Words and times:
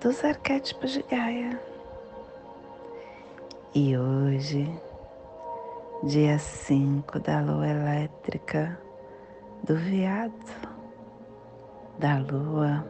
dos 0.00 0.24
arquétipos 0.24 0.92
de 0.92 1.02
Gaia. 1.02 1.60
E 3.74 3.96
hoje, 3.96 4.70
dia 6.04 6.38
5 6.38 7.18
da 7.18 7.40
lua 7.40 7.66
elétrica 7.68 8.78
do 9.64 9.74
veado, 9.76 10.32
da 11.98 12.18
lua 12.18 12.86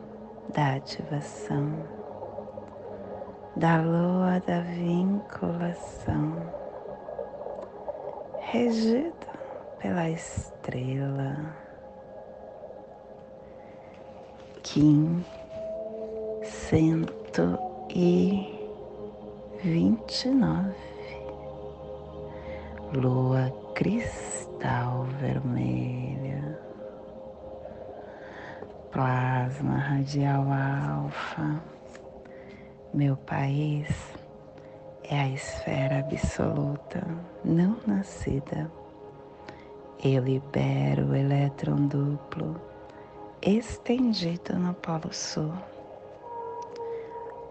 da 0.55 0.77
ativação, 0.77 1.73
da 3.56 3.81
lua 3.81 4.41
da 4.47 4.61
vinculação, 4.61 6.37
regido 8.41 9.15
pela 9.78 10.11
estrela 10.11 11.55
Kim 14.62 15.25
cento 16.69 17.59
e 17.89 18.47
vinte 19.65 20.29
e 20.29 20.31
nove, 20.35 20.75
lua 22.93 23.51
cristal 23.75 25.05
vermelha, 25.19 26.61
plasma 28.91 29.79
radial 29.79 30.45
alfa. 30.53 31.63
Meu 32.93 33.17
país 33.17 33.89
é 35.05 35.21
a 35.21 35.29
esfera 35.31 36.01
absoluta 36.01 37.03
não 37.43 37.79
nascida. 37.87 38.71
Eu 40.05 40.23
libero 40.23 41.07
o 41.07 41.15
elétron 41.15 41.87
duplo 41.87 42.61
estendido 43.41 44.59
no 44.59 44.75
Polo 44.75 45.15
Sul 45.15 45.55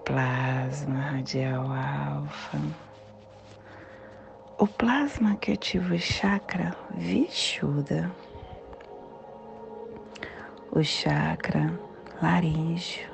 plasma 0.08 1.02
radial 1.02 1.66
alfa. 1.70 2.58
O 4.58 4.66
plasma 4.66 5.36
que 5.36 5.52
ativa 5.52 5.96
o 5.96 6.00
chakra 6.00 6.74
Vishuddha, 6.96 8.10
o 10.72 10.82
chakra 10.82 11.78
laríngeo, 12.24 13.10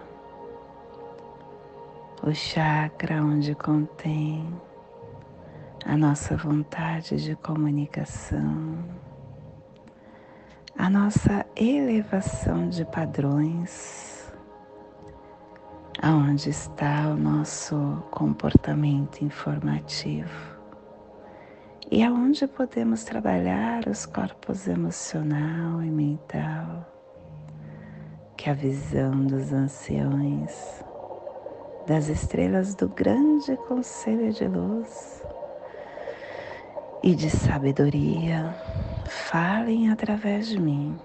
o 2.21 2.31
chakra 2.31 3.23
onde 3.23 3.55
contém 3.55 4.47
a 5.87 5.97
nossa 5.97 6.37
vontade 6.37 7.17
de 7.17 7.35
comunicação, 7.37 8.77
a 10.77 10.91
nossa 10.91 11.43
elevação 11.55 12.69
de 12.69 12.85
padrões 12.85 14.12
aonde 16.03 16.49
está 16.49 17.07
o 17.07 17.15
nosso 17.15 18.03
comportamento 18.11 19.23
informativo? 19.23 20.53
E 21.89 22.03
aonde 22.03 22.45
podemos 22.45 23.05
trabalhar 23.05 23.87
os 23.87 24.05
corpos 24.05 24.67
emocional 24.67 25.81
e 25.81 25.89
mental, 25.89 26.85
que 28.35 28.49
a 28.49 28.53
visão 28.53 29.25
dos 29.25 29.53
anciões, 29.53 30.83
das 31.87 32.09
estrelas 32.09 32.75
do 32.75 32.89
grande 32.89 33.55
conselho 33.55 34.33
de 34.33 34.45
luz 34.45 35.25
e 37.01 37.15
de 37.15 37.29
sabedoria 37.29 38.53
falem 39.05 39.89
através 39.89 40.49
de 40.49 40.59
mim, 40.59 40.99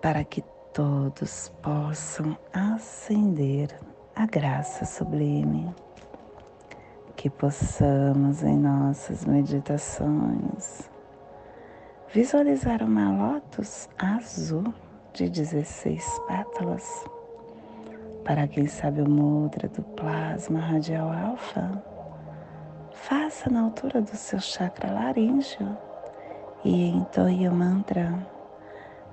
para 0.00 0.22
que 0.22 0.44
todos 0.72 1.52
possam 1.60 2.38
ascender 2.52 3.89
a 4.20 4.26
graça 4.26 4.84
sublime, 4.84 5.74
que 7.16 7.30
possamos 7.30 8.42
em 8.42 8.54
nossas 8.54 9.24
meditações 9.24 10.90
visualizar 12.12 12.82
uma 12.82 13.10
lótus 13.10 13.88
azul 13.98 14.74
de 15.14 15.30
16 15.30 16.20
pétalas. 16.28 17.02
Para 18.22 18.46
quem 18.46 18.66
sabe 18.66 19.00
o 19.00 19.08
mudra 19.08 19.68
do 19.68 19.82
plasma 19.82 20.60
radial 20.60 21.10
alfa, 21.10 21.82
faça 22.92 23.48
na 23.48 23.62
altura 23.62 24.02
do 24.02 24.14
seu 24.14 24.38
chakra 24.38 24.92
laríngeo 24.92 25.78
e 26.62 26.90
entoie 26.90 27.48
o 27.48 27.54
mantra 27.54 28.26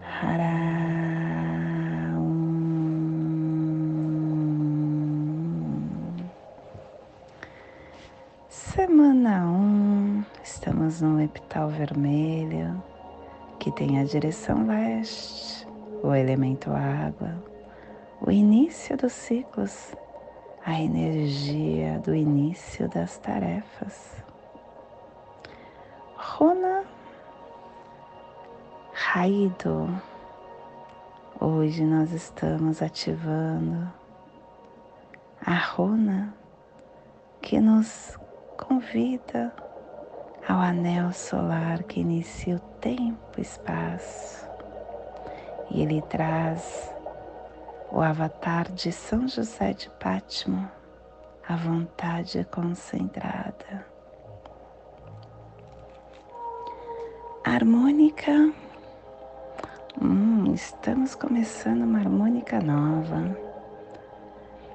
Hara 0.01 1.76
Semana 8.87 9.45
1, 9.45 9.49
um, 9.49 10.25
estamos 10.41 11.01
no 11.01 11.21
epital 11.21 11.67
vermelho, 11.67 12.81
que 13.59 13.69
tem 13.73 13.99
a 13.99 14.05
direção 14.05 14.65
leste, 14.65 15.67
o 16.01 16.15
elemento 16.15 16.71
água, 16.71 17.35
o 18.21 18.31
início 18.31 18.95
dos 18.95 19.11
ciclos, 19.11 19.93
a 20.65 20.79
energia 20.79 21.99
do 21.99 22.15
início 22.15 22.87
das 22.87 23.17
tarefas. 23.17 24.23
Rona 26.15 26.85
Raido, 28.93 30.01
hoje 31.41 31.83
nós 31.83 32.13
estamos 32.13 32.81
ativando 32.81 33.91
a 35.45 35.55
runa 35.55 36.33
que 37.41 37.59
nos 37.59 38.17
convida 38.57 39.53
ao 40.47 40.59
anel 40.59 41.13
solar 41.13 41.84
que 41.84 42.00
inicia 42.00 42.56
o 42.56 42.59
tempo 42.79 43.38
e 43.38 43.41
espaço. 43.41 44.47
E 45.69 45.81
ele 45.81 46.01
traz 46.03 46.91
o 47.91 48.01
avatar 48.01 48.69
de 48.72 48.91
São 48.91 49.28
José 49.28 49.73
de 49.73 49.90
Pátimo, 49.91 50.69
a 51.47 51.56
vontade 51.56 52.44
concentrada. 52.51 53.85
Harmônica. 57.44 58.53
Hum, 60.01 60.53
estamos 60.53 61.15
começando 61.15 61.83
uma 61.83 62.00
harmônica 62.00 62.60
nova. 62.60 63.38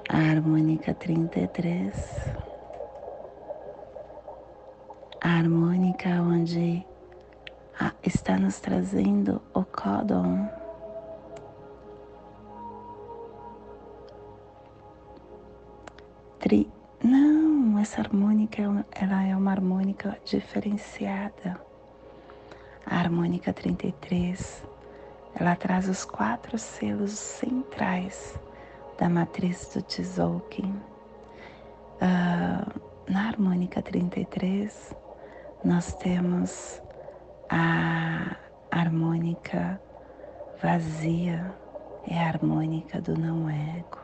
A 0.09 0.17
harmônica 0.17 0.93
33 0.93 2.52
a 5.23 5.37
harmônica 5.37 6.09
onde 6.21 6.85
está 8.03 8.37
nos 8.37 8.59
trazendo 8.59 9.41
o 9.53 9.63
códon. 9.63 10.49
Tri, 16.39 16.69
não, 17.01 17.79
essa 17.79 18.01
harmônica 18.01 18.61
ela 18.91 19.23
é 19.23 19.35
uma 19.35 19.51
harmônica 19.51 20.17
diferenciada. 20.25 21.57
A 22.85 22.97
harmônica 22.97 23.53
33, 23.53 24.61
ela 25.35 25.55
traz 25.55 25.87
os 25.87 26.03
quatro 26.03 26.57
selos 26.59 27.11
centrais 27.11 28.37
da 28.99 29.07
matriz 29.07 29.73
do 29.73 29.81
Tzolk'in. 29.81 30.75
Uh, 32.01 32.81
na 33.09 33.27
harmônica 33.29 33.81
33, 33.81 34.93
nós 35.63 35.93
temos 35.93 36.81
a 37.49 38.35
harmônica 38.69 39.79
vazia, 40.61 41.53
é 42.05 42.19
a 42.19 42.27
harmônica 42.27 42.99
do 42.99 43.17
não 43.17 43.49
ego, 43.49 43.99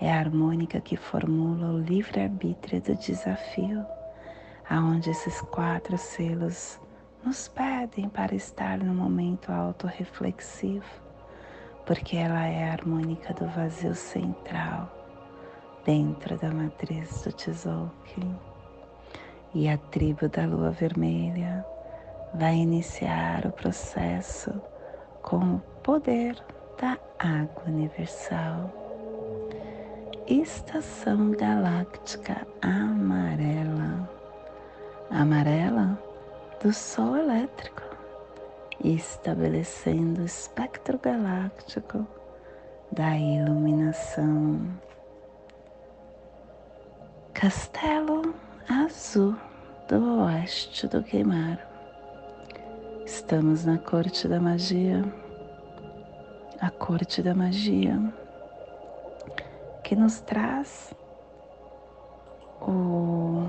é 0.00 0.12
a 0.12 0.18
harmônica 0.18 0.80
que 0.80 0.96
formula 0.96 1.68
o 1.68 1.78
livre-arbítrio 1.78 2.80
do 2.80 2.96
desafio, 2.96 3.86
aonde 4.68 5.10
esses 5.10 5.40
quatro 5.42 5.96
selos 5.96 6.80
nos 7.24 7.46
pedem 7.46 8.08
para 8.08 8.34
estar 8.34 8.78
no 8.78 8.92
momento 8.92 9.52
autorreflexivo, 9.52 10.84
porque 11.86 12.16
ela 12.16 12.46
é 12.46 12.68
a 12.68 12.72
harmônica 12.72 13.32
do 13.32 13.46
vazio 13.46 13.94
central, 13.94 14.90
dentro 15.84 16.36
da 16.36 16.50
matriz 16.50 17.22
do 17.22 17.30
Tzolk'in. 17.30 18.53
E 19.54 19.68
a 19.68 19.78
tribo 19.78 20.28
da 20.28 20.44
lua 20.46 20.72
vermelha 20.72 21.64
vai 22.34 22.56
iniciar 22.56 23.46
o 23.46 23.52
processo 23.52 24.50
com 25.22 25.54
o 25.54 25.60
poder 25.80 26.36
da 26.80 26.98
água 27.20 27.62
universal. 27.68 28.68
Estação 30.26 31.30
galáctica 31.30 32.44
amarela. 32.60 34.10
Amarela 35.08 36.02
do 36.60 36.72
Sol 36.72 37.16
elétrico, 37.16 37.82
estabelecendo 38.82 40.22
o 40.22 40.24
espectro 40.24 40.98
galáctico 40.98 42.04
da 42.90 43.16
iluminação. 43.16 44.66
Castelo 47.32 48.34
Azul 48.68 49.36
do 49.88 50.22
Oeste 50.24 50.86
do 50.88 51.02
Queimar. 51.02 51.58
Estamos 53.04 53.66
na 53.66 53.76
corte 53.76 54.26
da 54.26 54.40
magia, 54.40 55.04
a 56.60 56.70
corte 56.70 57.22
da 57.22 57.34
magia 57.34 58.00
que 59.82 59.94
nos 59.94 60.20
traz 60.20 60.94
o 62.62 63.44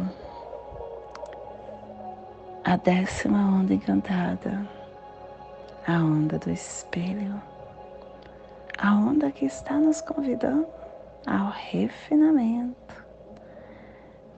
a 2.66 2.76
décima 2.76 3.40
onda 3.40 3.74
encantada, 3.74 4.68
a 5.88 5.94
onda 5.94 6.38
do 6.40 6.52
espelho, 6.52 7.42
a 8.78 8.94
onda 8.94 9.32
que 9.32 9.46
está 9.46 9.76
nos 9.76 10.02
convidando 10.02 10.68
ao 11.26 11.52
refinamento, 11.52 13.05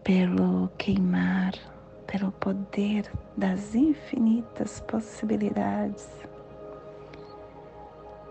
pelo 0.07 0.69
queimar, 0.77 1.51
pelo 2.05 2.31
poder 2.31 3.11
das 3.35 3.75
infinitas 3.75 4.79
possibilidades. 4.79 6.07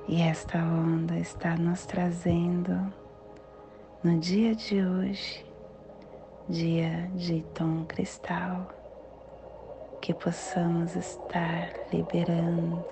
E 0.08 0.22
esta 0.22 0.56
onda 0.56 1.18
está 1.18 1.54
nos 1.54 1.84
trazendo 1.84 2.90
no 4.02 4.18
dia 4.18 4.54
de 4.54 4.82
hoje, 4.82 5.44
dia 6.48 7.10
de 7.14 7.42
tom 7.52 7.84
cristal 7.84 8.70
que 10.00 10.14
possamos 10.14 10.96
estar 10.96 11.68
liberando 11.92 12.82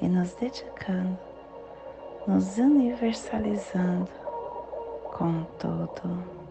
e 0.00 0.06
nos 0.06 0.34
dedicando, 0.34 1.18
nos 2.28 2.58
universalizando 2.58 4.08
com 5.12 5.42
todo. 5.58 6.43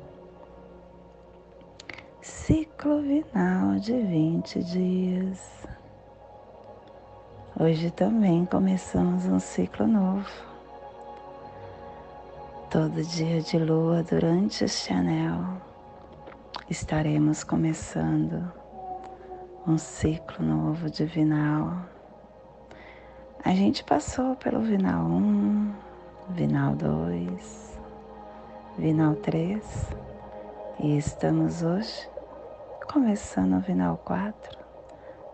Ciclo 2.23 3.01
vinal 3.01 3.75
de 3.81 3.99
20 3.99 4.63
dias. 4.63 5.67
Hoje 7.59 7.91
também 7.91 8.45
começamos 8.45 9.25
um 9.25 9.41
ciclo 9.41 9.85
novo. 9.85 10.25
Todo 12.71 13.03
dia 13.03 13.41
de 13.41 13.57
lua 13.59 14.03
durante 14.03 14.63
este 14.63 14.93
anel 14.93 15.61
estaremos 16.69 17.43
começando 17.43 18.49
um 19.67 19.77
ciclo 19.77 20.45
novo 20.45 20.89
de 20.89 21.03
Vinal. 21.03 21.75
A 23.43 23.49
gente 23.49 23.83
passou 23.83 24.37
pelo 24.37 24.61
Vinal 24.61 25.07
1, 25.07 25.73
Vinal 26.29 26.73
2, 26.73 27.79
Vinal 28.77 29.15
3 29.15 29.89
e 30.79 30.97
estamos 30.97 31.61
hoje 31.63 32.12
começando 32.93 33.57
o 33.57 33.59
Vinal 33.59 33.97
4, 34.05 34.55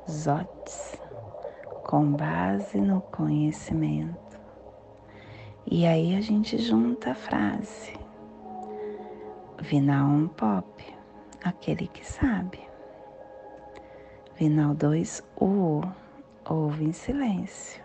Zotes, 0.09 0.97
com 1.83 2.13
base 2.13 2.79
no 2.79 3.01
conhecimento. 3.01 4.39
E 5.69 5.85
aí 5.85 6.15
a 6.15 6.21
gente 6.21 6.57
junta 6.57 7.11
a 7.11 7.15
frase: 7.15 7.99
Vinal 9.61 10.07
1 10.07 10.27
Pop, 10.29 10.95
aquele 11.43 11.89
que 11.89 12.09
sabe. 12.09 12.61
Vinal 14.37 14.73
2, 14.73 15.21
U, 15.41 15.81
ouve 16.49 16.85
em 16.85 16.93
silêncio. 16.93 17.83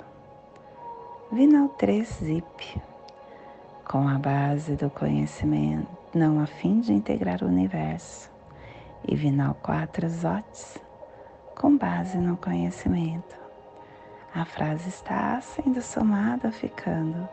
Vinal 1.32 1.70
3, 1.70 2.08
Zip, 2.22 2.80
com 3.90 4.06
a 4.06 4.20
base 4.20 4.76
do 4.76 4.88
conhecimento, 4.88 5.88
não 6.14 6.38
a 6.38 6.46
fim 6.46 6.78
de 6.78 6.92
integrar 6.92 7.42
o 7.42 7.48
universo. 7.48 8.33
E 9.06 9.14
Vinal 9.14 9.54
4, 9.62 10.08
Zotes, 10.08 10.78
com 11.54 11.76
base 11.76 12.16
no 12.16 12.38
conhecimento. 12.38 13.36
A 14.34 14.46
frase 14.46 14.88
está 14.88 15.38
sendo 15.42 15.82
somada, 15.82 16.50
ficando 16.50 17.28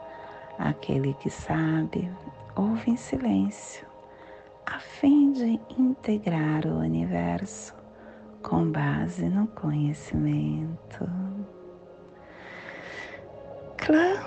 aquele 0.59 1.13
que 1.13 1.29
sabe, 1.29 2.12
ouve 2.56 2.91
em 2.91 2.97
silêncio, 2.97 3.88
a 4.65 4.79
fim 4.79 5.31
de 5.31 5.59
integrar 5.77 6.68
o 6.68 6.79
universo 6.79 7.73
com 8.44 8.69
base 8.69 9.29
no 9.29 9.47
conhecimento. 9.47 11.09
Clã, 13.77 14.21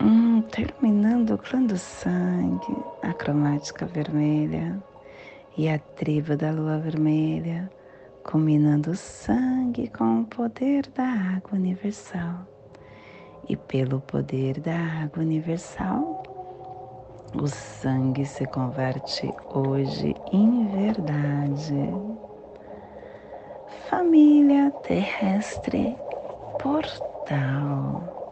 hum, 0.00 0.42
terminando 0.42 1.34
o 1.34 1.38
clã 1.38 1.62
do 1.62 1.78
sangue, 1.78 2.76
a 3.00 3.14
cromática 3.14 3.86
vermelha 3.86 4.82
e 5.56 5.68
a 5.68 5.78
tribo 5.78 6.36
da 6.36 6.50
lua 6.50 6.78
vermelha, 6.78 7.70
combinando 8.24 8.92
o 8.92 8.96
sangue 8.96 9.88
com 9.88 10.20
o 10.20 10.24
poder 10.24 10.86
da 10.94 11.04
água 11.04 11.54
universal. 11.54 12.46
E 13.48 13.56
pelo 13.56 14.00
poder 14.00 14.60
da 14.60 14.76
água 15.02 15.22
universal, 15.22 16.22
o 17.34 17.46
sangue 17.46 18.24
se 18.24 18.46
converte 18.46 19.32
hoje 19.52 20.14
em 20.32 20.66
verdade. 20.68 21.92
Família 23.88 24.70
terrestre 24.82 25.96
portal 26.58 28.22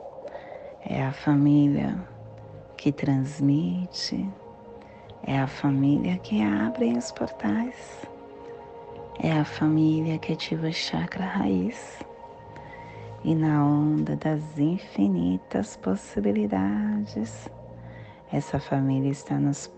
é 0.85 1.03
a 1.03 1.13
família 1.13 1.99
que 2.77 2.91
transmite, 2.91 4.27
é 5.27 5.39
a 5.39 5.47
família 5.47 6.19
que 6.19 6.43
abre 6.43 6.97
os 6.97 7.13
portais, 7.13 8.07
é 9.23 9.33
a 9.33 9.45
família 9.45 10.19
que 10.19 10.33
ativa 10.33 10.69
a 10.69 10.73
chakra 10.73 11.25
raiz. 11.25 11.99
E 13.23 13.35
na 13.35 13.65
onda 13.65 14.17
das 14.17 14.59
infinitas 14.59 15.77
possibilidades 15.77 17.51
essa 18.33 18.61
família 18.61 19.11
está 19.11 19.41
nos 19.41 19.73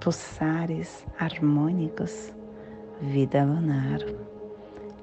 pulsares 0.00 1.06
harmônicos, 1.18 2.32
vida 3.00 3.44
lunar, 3.44 4.00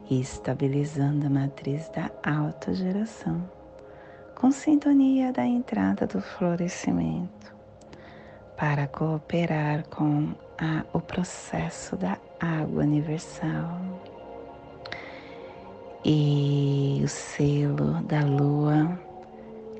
estabilizando 0.09 1.27
a 1.27 1.29
matriz 1.29 1.89
da 1.89 2.09
autogeração, 2.27 3.47
com 4.33 4.51
sintonia 4.51 5.31
da 5.31 5.45
entrada 5.45 6.07
do 6.07 6.19
florescimento, 6.19 7.52
para 8.57 8.87
cooperar 8.87 9.83
com 9.89 10.33
a, 10.57 10.83
o 10.93 10.99
processo 10.99 11.95
da 11.95 12.17
água 12.39 12.83
universal. 12.83 13.79
E 16.05 17.01
o 17.03 17.07
selo 17.07 18.01
da 18.03 18.21
lua 18.25 18.99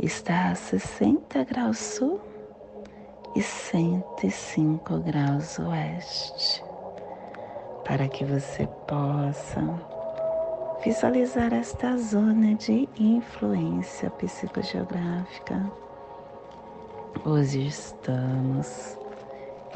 está 0.02 0.52
a 0.52 0.56
60 0.56 1.44
graus 1.44 1.78
sul 1.78 2.22
e 3.36 3.42
105 3.42 5.00
graus 5.00 5.60
oeste, 5.60 6.64
para 7.84 8.08
que 8.08 8.24
você 8.24 8.68
possa 8.88 9.62
visualizar 10.84 11.54
esta 11.54 11.98
zona 11.98 12.56
de 12.56 12.88
influência 12.98 14.10
psicogeográfica. 14.12 15.72
Hoje 17.22 17.68
estamos 17.68 18.98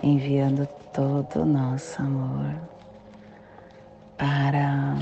enviando 0.04 0.68
todo 0.92 1.44
o 1.44 1.46
nosso 1.46 2.02
amor 2.02 2.60
para 4.18 4.98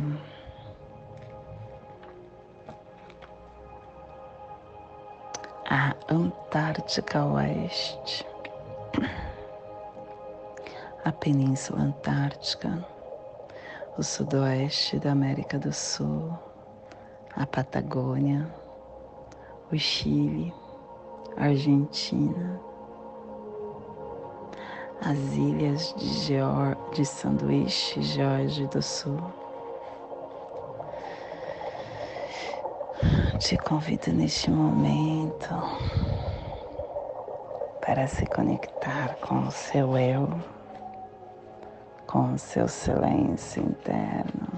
a 5.68 5.96
Antártica 6.08 7.26
Oeste, 7.26 8.28
a 11.04 11.12
Península 11.12 11.82
Antártica, 11.82 12.86
o 13.98 14.04
Sudoeste 14.04 15.00
da 15.00 15.14
América 15.14 15.58
do 15.58 15.74
Sul, 15.74 16.32
a 17.36 17.48
Patagônia, 17.48 18.48
o 19.72 19.78
Chile, 19.80 20.54
Argentina, 21.38 22.62
as 25.02 25.18
ilhas 25.34 25.94
de, 25.98 26.08
Geor 26.08 26.78
de 26.94 27.06
Sanduíche, 27.06 28.02
Jorge 28.02 28.66
do 28.68 28.82
Sul. 28.82 29.20
Te 33.40 33.58
convido 33.58 34.14
neste 34.14 34.50
momento 34.50 35.54
para 37.86 38.08
se 38.08 38.26
conectar 38.26 39.16
com 39.18 39.48
o 39.48 39.52
seu 39.52 39.98
eu, 39.98 40.28
com 42.08 42.34
o 42.34 42.40
seu 42.40 42.68
silêncio 42.68 43.62
interno. 43.62 44.55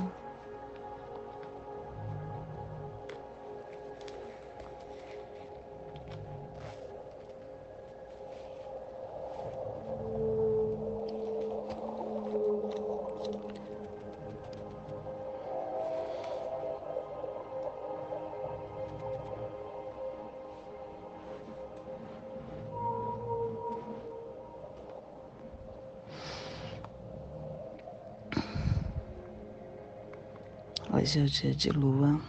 Hoje 30.98 31.20
é 31.20 31.24
o 31.24 31.26
dia 31.28 31.54
de 31.54 31.70
lua. 31.70 32.20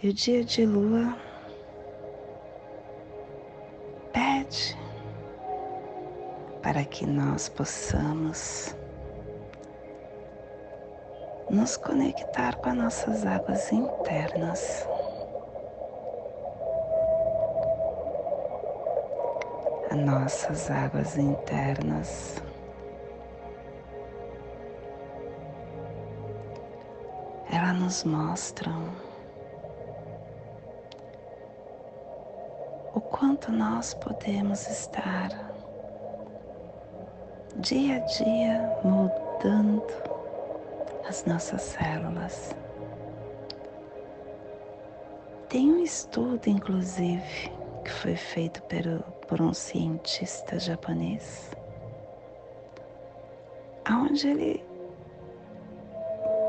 E 0.00 0.08
o 0.08 0.12
dia 0.12 0.44
de 0.44 0.64
lua 0.64 1.18
pede 4.12 4.78
para 6.62 6.84
que 6.84 7.04
nós 7.04 7.48
possamos 7.48 8.76
nos 11.50 11.76
conectar 11.76 12.54
com 12.58 12.68
as 12.68 12.76
nossas 12.76 13.26
águas 13.26 13.72
internas. 13.72 14.86
As 19.90 19.98
nossas 19.98 20.70
águas 20.70 21.18
internas 21.18 22.40
nos 27.88 28.04
mostram 28.04 28.92
o 32.92 33.00
quanto 33.00 33.50
nós 33.50 33.94
podemos 33.94 34.68
estar 34.68 35.30
dia 37.56 37.96
a 37.96 37.98
dia 38.00 38.78
mudando 38.84 39.86
as 41.08 41.24
nossas 41.24 41.62
células. 41.62 42.54
Tem 45.48 45.72
um 45.72 45.82
estudo, 45.82 46.46
inclusive, 46.46 47.50
que 47.86 47.90
foi 47.90 48.16
feito 48.16 48.62
por, 48.64 49.00
por 49.28 49.40
um 49.40 49.54
cientista 49.54 50.58
japonês, 50.60 51.52
onde 53.90 54.28
ele 54.28 54.64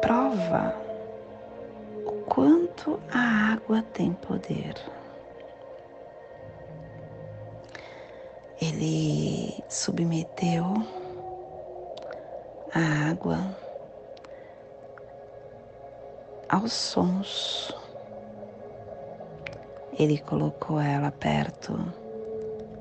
prova 0.02 0.89
quanto 2.30 3.00
a 3.12 3.54
água 3.54 3.82
tem 3.94 4.14
poder. 4.14 4.76
Ele 8.62 9.64
submeteu 9.68 10.66
a 12.74 13.10
água 13.10 13.58
aos 16.48 16.72
sons. 16.72 17.76
Ele 19.98 20.20
colocou 20.20 20.80
ela 20.80 21.12
perto 21.12 21.78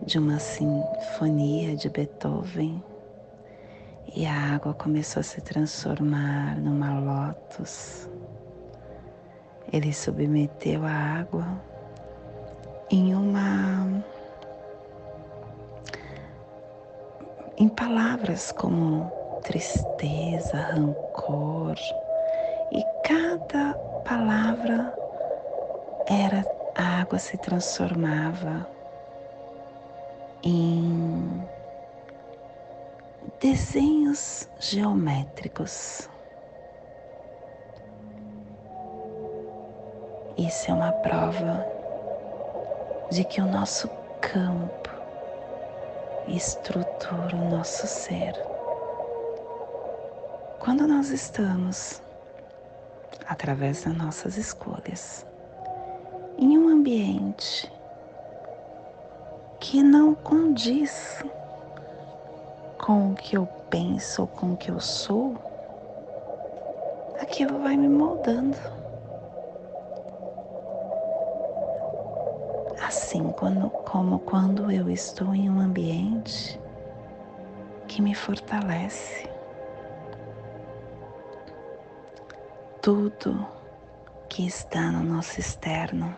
de 0.02 0.18
uma 0.18 0.38
sinfonia 0.38 1.74
de 1.74 1.88
Beethoven 1.88 2.82
e 4.14 4.26
a 4.26 4.54
água 4.54 4.74
começou 4.74 5.20
a 5.20 5.24
se 5.24 5.40
transformar 5.40 6.56
numa 6.58 6.98
lótus 7.00 8.08
ele 9.72 9.92
submeteu 9.92 10.84
a 10.84 11.20
água 11.20 11.46
em 12.90 13.14
uma 13.14 14.02
em 17.58 17.68
palavras 17.68 18.52
como 18.52 19.10
tristeza, 19.42 20.56
rancor, 20.56 21.76
e 22.70 22.84
cada 23.04 23.74
palavra 24.04 24.94
era 26.06 26.44
a 26.76 27.00
água 27.00 27.18
se 27.18 27.36
transformava 27.38 28.66
em 30.44 31.42
desenhos 33.40 34.48
geométricos. 34.60 36.08
Isso 40.38 40.70
é 40.70 40.74
uma 40.74 40.92
prova 40.92 41.66
de 43.10 43.24
que 43.24 43.40
o 43.40 43.44
nosso 43.44 43.88
campo 44.20 44.88
estrutura 46.28 47.34
o 47.34 47.50
nosso 47.50 47.88
ser. 47.88 48.34
Quando 50.60 50.86
nós 50.86 51.10
estamos, 51.10 52.00
através 53.26 53.82
das 53.82 53.96
nossas 53.96 54.36
escolhas, 54.36 55.26
em 56.38 56.56
um 56.56 56.68
ambiente 56.68 57.68
que 59.58 59.82
não 59.82 60.14
condiz 60.14 61.24
com 62.78 63.10
o 63.10 63.14
que 63.16 63.36
eu 63.36 63.44
penso 63.68 64.22
ou 64.22 64.28
com 64.28 64.52
o 64.52 64.56
que 64.56 64.70
eu 64.70 64.78
sou, 64.78 65.34
aquilo 67.20 67.58
vai 67.58 67.76
me 67.76 67.88
moldando 67.88 68.56
assim 72.88 73.27
quando, 73.38 73.70
como 73.70 74.18
quando 74.18 74.68
eu 74.68 74.90
estou 74.90 75.32
em 75.32 75.48
um 75.48 75.60
ambiente 75.60 76.58
que 77.86 78.02
me 78.02 78.12
fortalece. 78.12 79.28
Tudo 82.82 83.46
que 84.28 84.44
está 84.44 84.90
no 84.90 85.04
nosso 85.04 85.38
externo 85.38 86.16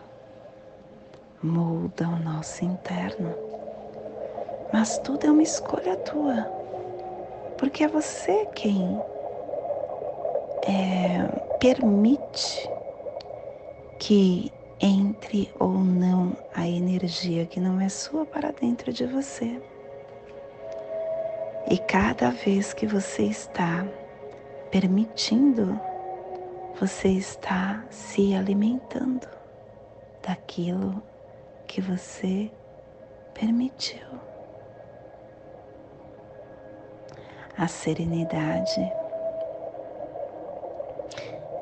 molda 1.43 2.07
o 2.07 2.19
nosso 2.19 2.65
interno. 2.65 3.35
Mas 4.73 4.97
tudo 4.99 5.27
é 5.27 5.31
uma 5.31 5.43
escolha 5.43 5.95
tua, 5.97 6.43
porque 7.57 7.83
é 7.83 7.87
você 7.87 8.47
quem 8.55 8.99
é, 10.63 11.27
permite 11.59 12.67
que 13.99 14.51
entre 14.81 15.53
ou 15.59 15.69
não 15.69 16.35
a 16.55 16.67
energia 16.67 17.45
que 17.45 17.59
não 17.59 17.79
é 17.79 17.87
sua 17.87 18.25
para 18.25 18.51
dentro 18.51 18.91
de 18.91 19.05
você. 19.05 19.61
E 21.69 21.77
cada 21.77 22.31
vez 22.31 22.73
que 22.73 22.87
você 22.87 23.23
está 23.23 23.85
permitindo, 24.71 25.79
você 26.79 27.09
está 27.09 27.85
se 27.91 28.33
alimentando 28.33 29.27
daquilo 30.25 31.01
que 31.67 31.79
você 31.79 32.51
permitiu. 33.35 34.01
A 37.55 37.67
serenidade, 37.67 38.81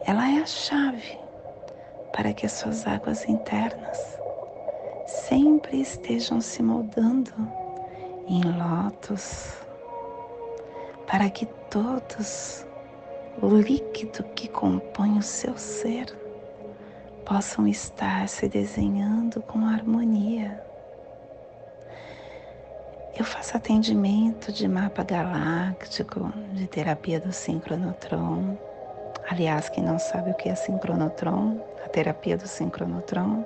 ela 0.06 0.30
é 0.30 0.42
a 0.42 0.46
chave 0.46 1.29
para 2.20 2.34
que 2.34 2.46
as 2.46 2.52
suas 2.52 2.86
águas 2.86 3.30
internas 3.30 4.20
sempre 5.08 5.80
estejam 5.80 6.42
se 6.42 6.62
moldando 6.62 7.32
em 8.28 8.42
lótus, 8.42 9.56
para 11.08 11.30
que 11.30 11.46
todos 11.72 12.68
o 13.42 13.48
líquido 13.48 14.22
que 14.36 14.50
compõe 14.50 15.18
o 15.18 15.22
seu 15.22 15.58
ser 15.58 16.14
possam 17.26 17.66
estar 17.66 18.28
se 18.28 18.50
desenhando 18.50 19.42
com 19.42 19.64
harmonia. 19.64 20.62
Eu 23.18 23.24
faço 23.24 23.56
atendimento 23.56 24.52
de 24.52 24.68
mapa 24.68 25.06
galáctico, 25.06 26.34
de 26.52 26.68
terapia 26.68 27.22
do 27.22 27.32
sincronotron. 27.32 28.58
Aliás, 29.32 29.70
quem 29.70 29.84
não 29.84 30.00
sabe 30.00 30.32
o 30.32 30.34
que 30.34 30.50
é 30.50 30.56
sincronotron, 30.56 31.60
a 31.86 31.88
terapia 31.88 32.36
do 32.36 32.48
sincronotron 32.48 33.46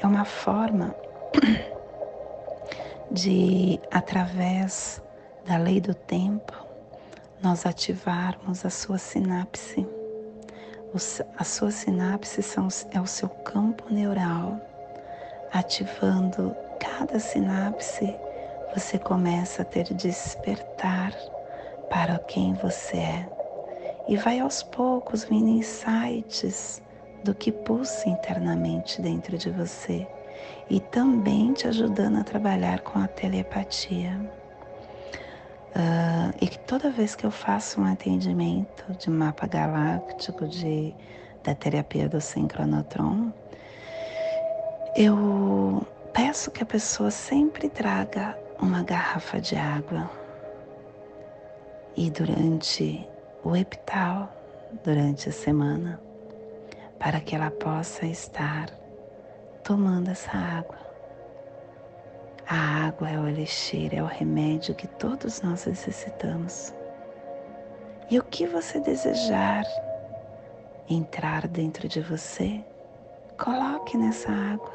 é 0.00 0.04
uma 0.04 0.24
forma 0.24 0.92
de, 3.08 3.78
através 3.88 5.00
da 5.46 5.58
lei 5.58 5.80
do 5.80 5.94
tempo, 5.94 6.52
nós 7.40 7.64
ativarmos 7.64 8.66
a 8.66 8.70
sua 8.70 8.98
sinapse. 8.98 9.86
A 11.38 11.44
sua 11.44 11.70
sinapse 11.70 12.42
são, 12.42 12.66
é 12.90 13.00
o 13.00 13.06
seu 13.06 13.28
campo 13.28 13.84
neural. 13.94 14.60
Ativando 15.52 16.52
cada 16.80 17.20
sinapse, 17.20 18.12
você 18.74 18.98
começa 18.98 19.62
a 19.62 19.64
ter 19.64 19.94
despertar 19.94 21.14
para 21.88 22.18
quem 22.18 22.54
você 22.54 22.96
é. 22.96 23.43
E 24.06 24.16
vai 24.16 24.38
aos 24.38 24.62
poucos 24.62 25.24
vindo 25.24 25.48
insights 25.48 26.82
do 27.22 27.34
que 27.34 27.50
pulsa 27.50 28.08
internamente 28.08 29.00
dentro 29.00 29.38
de 29.38 29.50
você 29.50 30.06
e 30.68 30.78
também 30.78 31.52
te 31.52 31.66
ajudando 31.66 32.18
a 32.18 32.24
trabalhar 32.24 32.80
com 32.80 32.98
a 32.98 33.08
telepatia. 33.08 34.20
Uh, 35.74 36.32
e 36.40 36.46
que 36.46 36.58
toda 36.60 36.90
vez 36.90 37.16
que 37.16 37.26
eu 37.26 37.30
faço 37.30 37.80
um 37.80 37.92
atendimento 37.92 38.92
de 38.96 39.10
mapa 39.10 39.46
galáctico 39.46 40.46
de, 40.46 40.94
da 41.42 41.54
terapia 41.54 42.08
do 42.08 42.20
sincronotron, 42.20 43.32
eu 44.94 45.84
peço 46.12 46.50
que 46.50 46.62
a 46.62 46.66
pessoa 46.66 47.10
sempre 47.10 47.68
traga 47.68 48.38
uma 48.60 48.84
garrafa 48.84 49.40
de 49.40 49.56
água. 49.56 50.08
E 51.96 52.10
durante 52.10 53.08
o 53.44 53.54
epital, 53.54 54.32
durante 54.82 55.28
a 55.28 55.32
semana, 55.32 56.00
para 56.98 57.20
que 57.20 57.36
ela 57.36 57.50
possa 57.50 58.06
estar 58.06 58.70
tomando 59.62 60.10
essa 60.10 60.32
água. 60.32 60.78
A 62.48 62.86
água 62.86 63.10
é 63.10 63.18
o 63.18 63.28
elixir, 63.28 63.94
é 63.94 64.02
o 64.02 64.06
remédio 64.06 64.74
que 64.74 64.86
todos 64.86 65.42
nós 65.42 65.66
necessitamos. 65.66 66.74
E 68.10 68.18
o 68.18 68.24
que 68.24 68.46
você 68.46 68.80
desejar 68.80 69.64
entrar 70.88 71.48
dentro 71.48 71.88
de 71.88 72.00
você, 72.00 72.62
coloque 73.38 73.96
nessa 73.96 74.30
água. 74.30 74.72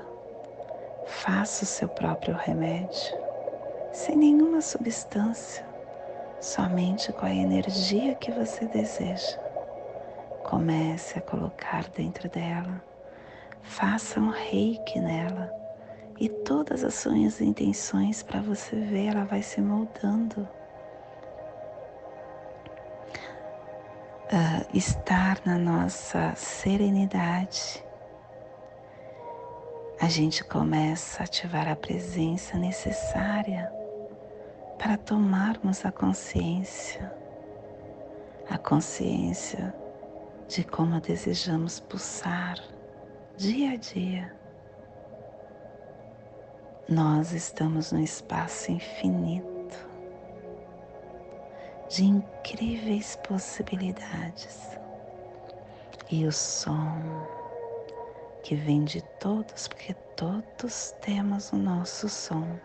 Faça 1.05 1.63
o 1.63 1.67
seu 1.67 1.87
próprio 1.87 2.35
remédio, 2.35 3.17
sem 3.91 4.15
nenhuma 4.15 4.61
substância, 4.61 5.65
somente 6.41 7.11
com 7.13 7.25
a 7.25 7.33
energia 7.33 8.15
que 8.15 8.31
você 8.31 8.65
deseja. 8.65 9.37
Comece 10.43 11.19
a 11.19 11.21
colocar 11.21 11.89
dentro 11.89 12.29
dela. 12.29 12.81
Faça 13.61 14.19
um 14.19 14.29
reiki 14.29 14.99
nela 14.99 15.53
e 16.19 16.29
todas 16.29 16.83
as 16.83 16.95
suas 16.95 17.39
intenções 17.39 18.23
para 18.23 18.41
você 18.41 18.75
ver, 18.75 19.07
ela 19.07 19.25
vai 19.25 19.41
se 19.41 19.61
moldando. 19.61 20.47
Uh, 24.31 24.77
estar 24.77 25.41
na 25.43 25.57
nossa 25.57 26.33
serenidade, 26.35 27.83
a 29.99 30.07
gente 30.07 30.43
começa 30.43 31.23
a 31.23 31.25
ativar 31.25 31.67
a 31.67 31.75
presença 31.75 32.57
necessária 32.57 33.78
para 34.79 34.97
tomarmos 34.97 35.85
a 35.85 35.91
consciência, 35.91 37.13
a 38.49 38.57
consciência 38.57 39.75
de 40.47 40.63
como 40.63 40.99
desejamos 40.99 41.79
pulsar 41.79 42.57
dia 43.37 43.73
a 43.73 43.75
dia 43.75 44.39
nós 46.89 47.33
estamos 47.33 47.91
num 47.91 48.03
espaço 48.03 48.71
infinito 48.71 49.87
de 51.87 52.03
incríveis 52.03 53.15
possibilidades. 53.27 54.79
E 56.09 56.25
o 56.25 56.31
som 56.31 56.99
que 58.41 58.55
vem 58.55 58.83
de 58.83 59.03
todos, 59.19 59.67
porque 59.67 59.93
todos 60.15 60.95
temos 61.01 61.51
o 61.51 61.57
nosso 61.57 62.09
som. 62.09 62.59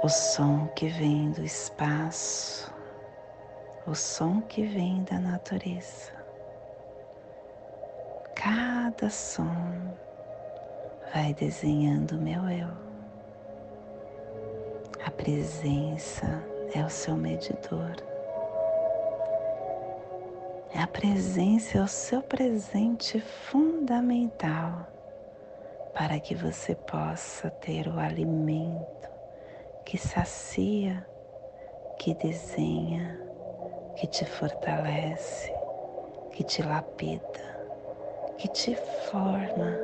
O 0.00 0.08
som 0.08 0.68
que 0.76 0.86
vem 0.86 1.32
do 1.32 1.42
espaço, 1.42 2.72
o 3.84 3.96
som 3.96 4.40
que 4.42 4.64
vem 4.64 5.02
da 5.02 5.18
natureza. 5.18 6.12
Cada 8.32 9.10
som 9.10 9.96
vai 11.12 11.34
desenhando 11.34 12.12
o 12.12 12.20
meu 12.20 12.48
eu. 12.48 12.68
A 15.04 15.10
presença 15.10 16.44
é 16.72 16.84
o 16.84 16.88
seu 16.88 17.16
medidor. 17.16 17.96
A 20.80 20.86
presença 20.86 21.76
é 21.76 21.82
o 21.82 21.88
seu 21.88 22.22
presente 22.22 23.20
fundamental 23.20 24.86
para 25.92 26.20
que 26.20 26.36
você 26.36 26.76
possa 26.76 27.50
ter 27.50 27.88
o 27.88 27.98
alimento 27.98 29.17
que 29.88 29.96
sacia, 29.96 31.08
que 31.98 32.12
desenha, 32.12 33.18
que 33.96 34.06
te 34.06 34.26
fortalece, 34.26 35.50
que 36.30 36.44
te 36.44 36.62
lapida, 36.62 37.66
que 38.36 38.48
te 38.48 38.76
forma 39.10 39.78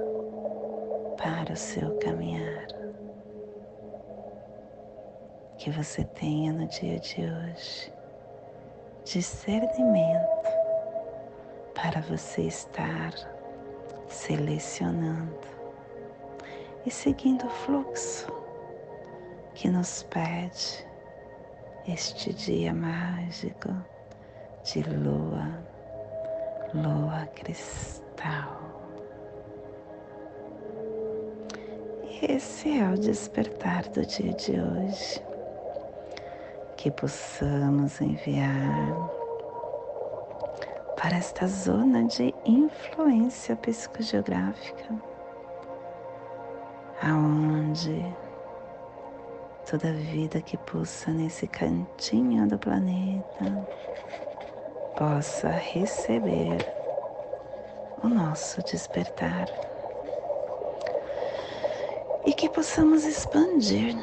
para 1.17 1.55
o 1.55 1.57
seu 1.57 1.97
caminhar. 2.01 2.67
Que 5.57 5.71
você 5.71 6.05
tenha 6.05 6.53
no 6.53 6.67
dia 6.67 7.01
de 7.01 7.23
hoje 7.23 7.90
discernimento 9.05 10.51
para 11.75 12.03
você 12.03 12.43
estar 12.43 13.14
selecionando 14.07 15.49
e 16.85 16.90
seguindo 16.90 17.47
o 17.47 17.51
fluxo 17.51 18.43
que 19.55 19.71
nos 19.71 20.03
pede 20.05 20.85
este 21.87 22.33
dia 22.33 22.75
mágico 22.75 23.71
de 24.64 24.83
lua, 24.83 25.59
lua 26.75 27.27
cristal. 27.35 28.61
Esse 32.23 32.79
é 32.79 32.88
o 32.88 32.99
despertar 32.99 33.87
do 33.88 34.05
dia 34.05 34.33
de 34.33 34.53
hoje. 34.53 35.23
Que 36.77 36.90
possamos 36.90 38.01
enviar 38.01 39.11
para 41.01 41.17
esta 41.17 41.47
zona 41.47 42.05
de 42.05 42.35
influência 42.45 43.55
psicogeográfica, 43.57 44.95
aonde 47.03 48.05
toda 49.70 49.92
vida 49.92 50.42
que 50.42 50.59
pulsa 50.59 51.11
nesse 51.11 51.46
cantinho 51.46 52.46
do 52.46 52.59
planeta 52.59 53.66
possa 54.96 55.48
receber 55.48 56.59
o 58.03 58.09
nosso 58.09 58.62
despertar 58.62 59.48
e 62.27 62.33
que 62.33 62.48
possamos 62.48 63.05
expandir 63.05 63.96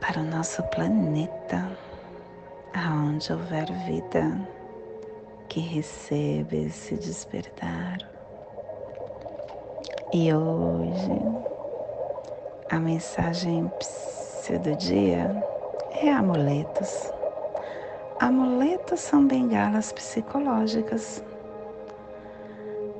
para 0.00 0.20
o 0.20 0.24
nosso 0.24 0.62
planeta, 0.64 1.70
aonde 2.74 3.32
houver 3.32 3.66
vida 3.86 4.48
que 5.48 5.60
receba 5.60 6.56
esse 6.56 6.96
despertar. 6.96 7.98
E 10.12 10.32
hoje 10.32 11.20
a 12.70 12.78
mensagem 12.78 13.70
do 14.52 14.76
dia 14.76 15.42
é 15.90 16.12
amuletos. 16.12 17.10
Amuletos 18.20 19.00
são 19.00 19.26
bengalas 19.26 19.90
psicológicas 19.90 21.24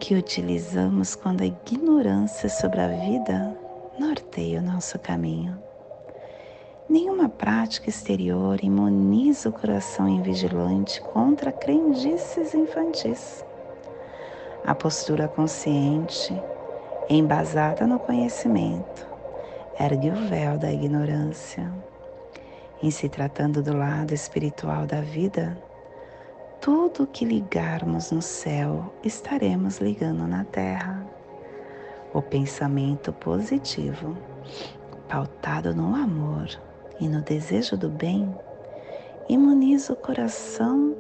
que 0.00 0.14
utilizamos 0.14 1.14
quando 1.14 1.42
a 1.42 1.46
ignorância 1.46 2.48
sobre 2.48 2.80
a 2.80 2.88
vida 2.88 3.54
norteia 3.98 4.60
o 4.60 4.62
nosso 4.62 4.98
caminho. 4.98 5.62
Nenhuma 6.88 7.28
prática 7.28 7.90
exterior 7.90 8.64
imuniza 8.64 9.50
o 9.50 9.52
coração 9.52 10.08
invigilante 10.08 11.00
contra 11.02 11.52
crendices 11.52 12.54
infantis. 12.54 13.44
A 14.64 14.74
postura 14.74 15.28
consciente, 15.28 16.34
embasada 17.08 17.86
no 17.86 17.98
conhecimento, 17.98 19.13
ergue 19.78 20.10
o 20.10 20.16
véu 20.28 20.58
da 20.58 20.72
ignorância. 20.72 21.72
Em 22.82 22.90
se 22.90 23.08
tratando 23.08 23.62
do 23.62 23.76
lado 23.76 24.12
espiritual 24.12 24.86
da 24.86 25.00
vida, 25.00 25.56
tudo 26.60 27.06
que 27.06 27.24
ligarmos 27.24 28.10
no 28.10 28.22
céu 28.22 28.92
estaremos 29.02 29.78
ligando 29.78 30.26
na 30.26 30.44
terra 30.44 31.06
o 32.12 32.22
pensamento 32.22 33.12
positivo 33.12 34.16
pautado 35.08 35.74
no 35.74 35.94
amor 35.94 36.48
e 37.00 37.08
no 37.08 37.20
desejo 37.22 37.76
do 37.76 37.88
bem, 37.88 38.34
imuniza 39.28 39.92
o 39.92 39.96
coração 39.96 40.96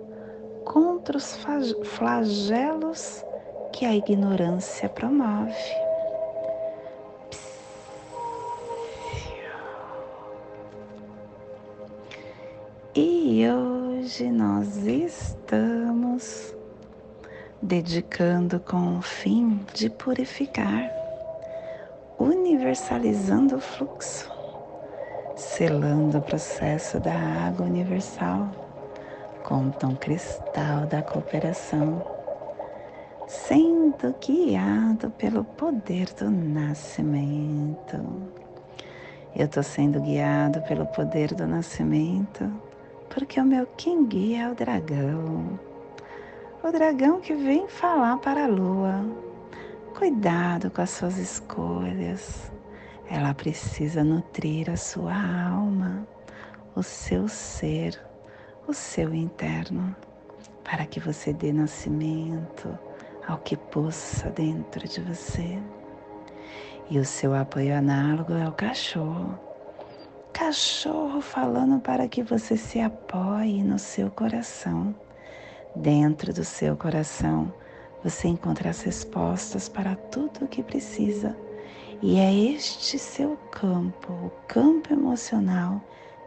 contra 0.64 1.16
os 1.16 1.38
flagelos 1.84 3.24
que 3.72 3.84
a 3.84 3.94
ignorância 3.94 4.88
promove. 4.88 5.83
Hoje 14.14 14.30
nós 14.30 14.86
estamos 14.86 16.54
dedicando 17.60 18.60
com 18.60 18.98
o 18.98 19.02
fim 19.02 19.58
de 19.74 19.90
purificar, 19.90 20.88
universalizando 22.16 23.56
o 23.56 23.60
fluxo, 23.60 24.30
selando 25.34 26.18
o 26.18 26.22
processo 26.22 27.00
da 27.00 27.12
água 27.12 27.66
universal 27.66 28.50
com 29.42 29.66
o 29.66 29.72
tom 29.72 29.96
cristal 29.96 30.86
da 30.86 31.02
cooperação, 31.02 32.00
sendo 33.26 34.14
guiado 34.24 35.10
pelo 35.10 35.42
poder 35.42 36.06
do 36.14 36.30
nascimento. 36.30 37.96
Eu 39.34 39.46
estou 39.46 39.64
sendo 39.64 40.00
guiado 40.00 40.62
pelo 40.62 40.86
poder 40.86 41.34
do 41.34 41.48
nascimento 41.48 42.63
porque 43.14 43.40
o 43.40 43.44
meu 43.44 43.66
guia 44.08 44.42
é 44.42 44.50
o 44.50 44.54
dragão. 44.56 45.58
O 46.64 46.72
dragão 46.72 47.20
que 47.20 47.32
vem 47.32 47.68
falar 47.68 48.18
para 48.18 48.44
a 48.44 48.48
lua. 48.48 49.04
Cuidado 49.96 50.68
com 50.70 50.82
as 50.82 50.90
suas 50.90 51.16
escolhas. 51.16 52.50
Ela 53.08 53.32
precisa 53.32 54.02
nutrir 54.02 54.68
a 54.68 54.76
sua 54.76 55.14
alma, 55.14 56.06
o 56.74 56.82
seu 56.82 57.28
ser, 57.28 58.00
o 58.66 58.72
seu 58.74 59.14
interno, 59.14 59.94
para 60.64 60.84
que 60.84 60.98
você 60.98 61.32
dê 61.32 61.52
nascimento 61.52 62.76
ao 63.28 63.38
que 63.38 63.56
possa 63.56 64.28
dentro 64.30 64.88
de 64.88 65.00
você. 65.00 65.58
E 66.90 66.98
o 66.98 67.04
seu 67.04 67.34
apoio 67.34 67.76
análogo 67.76 68.32
é 68.32 68.48
o 68.48 68.52
cachorro 68.52 69.53
cachorro 70.34 71.20
falando 71.20 71.80
para 71.80 72.08
que 72.08 72.20
você 72.20 72.56
se 72.56 72.80
apoie 72.80 73.62
no 73.62 73.78
seu 73.78 74.10
coração. 74.10 74.92
Dentro 75.76 76.34
do 76.34 76.44
seu 76.44 76.76
coração, 76.76 77.54
você 78.02 78.26
encontra 78.28 78.70
as 78.70 78.82
respostas 78.82 79.68
para 79.68 79.94
tudo 79.94 80.44
o 80.44 80.48
que 80.48 80.62
precisa. 80.62 81.36
E 82.02 82.18
é 82.18 82.34
este 82.34 82.98
seu 82.98 83.36
campo, 83.52 84.12
o 84.12 84.30
campo 84.48 84.92
emocional, 84.92 85.80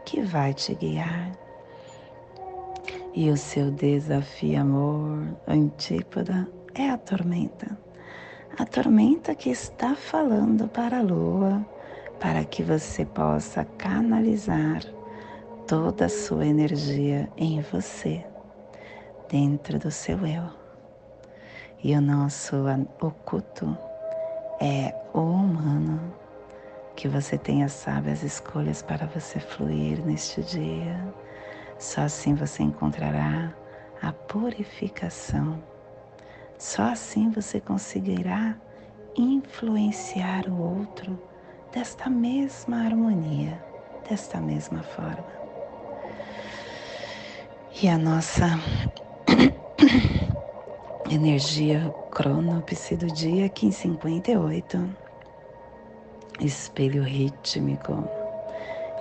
que 0.05 0.21
vai 0.21 0.53
te 0.53 0.73
guiar. 0.73 1.33
E 3.13 3.29
o 3.29 3.35
seu 3.35 3.69
desafio, 3.69 4.61
amor, 4.61 5.37
antípoda, 5.45 6.47
é 6.73 6.89
a 6.89 6.97
tormenta. 6.97 7.77
A 8.57 8.65
tormenta 8.65 9.35
que 9.35 9.49
está 9.49 9.95
falando 9.95 10.67
para 10.69 10.99
a 10.99 11.03
lua 11.03 11.65
para 12.19 12.43
que 12.43 12.63
você 12.63 13.05
possa 13.05 13.63
canalizar 13.77 14.81
toda 15.67 16.05
a 16.05 16.09
sua 16.09 16.45
energia 16.45 17.29
em 17.37 17.61
você, 17.61 18.25
dentro 19.29 19.77
do 19.77 19.91
seu 19.91 20.25
eu. 20.25 20.43
E 21.83 21.95
o 21.95 22.01
nosso 22.01 22.55
oculto 22.99 23.77
é 24.59 24.95
o 25.13 25.19
humano, 25.19 26.13
que 26.95 27.07
você 27.07 27.37
tenha 27.37 27.69
sábias 27.69 28.23
escolhas 28.23 28.81
para 28.81 29.05
você 29.05 29.39
fluir 29.39 30.03
neste 30.03 30.41
dia. 30.41 31.13
Só 31.77 32.01
assim 32.01 32.33
você 32.33 32.63
encontrará 32.63 33.53
a 34.01 34.11
purificação. 34.11 35.61
Só 36.57 36.83
assim 36.83 37.29
você 37.29 37.59
conseguirá 37.59 38.57
influenciar 39.15 40.47
o 40.47 40.59
outro 40.59 41.26
desta 41.71 42.09
mesma 42.09 42.85
harmonia, 42.85 43.61
desta 44.07 44.39
mesma 44.39 44.83
forma. 44.83 45.37
E 47.81 47.87
a 47.87 47.97
nossa 47.97 48.59
energia 51.11 51.93
cronopse 52.11 52.95
do 52.95 53.07
dia 53.07 53.43
1558, 53.43 54.95
espelho 56.39 57.03
rítmico, 57.03 58.07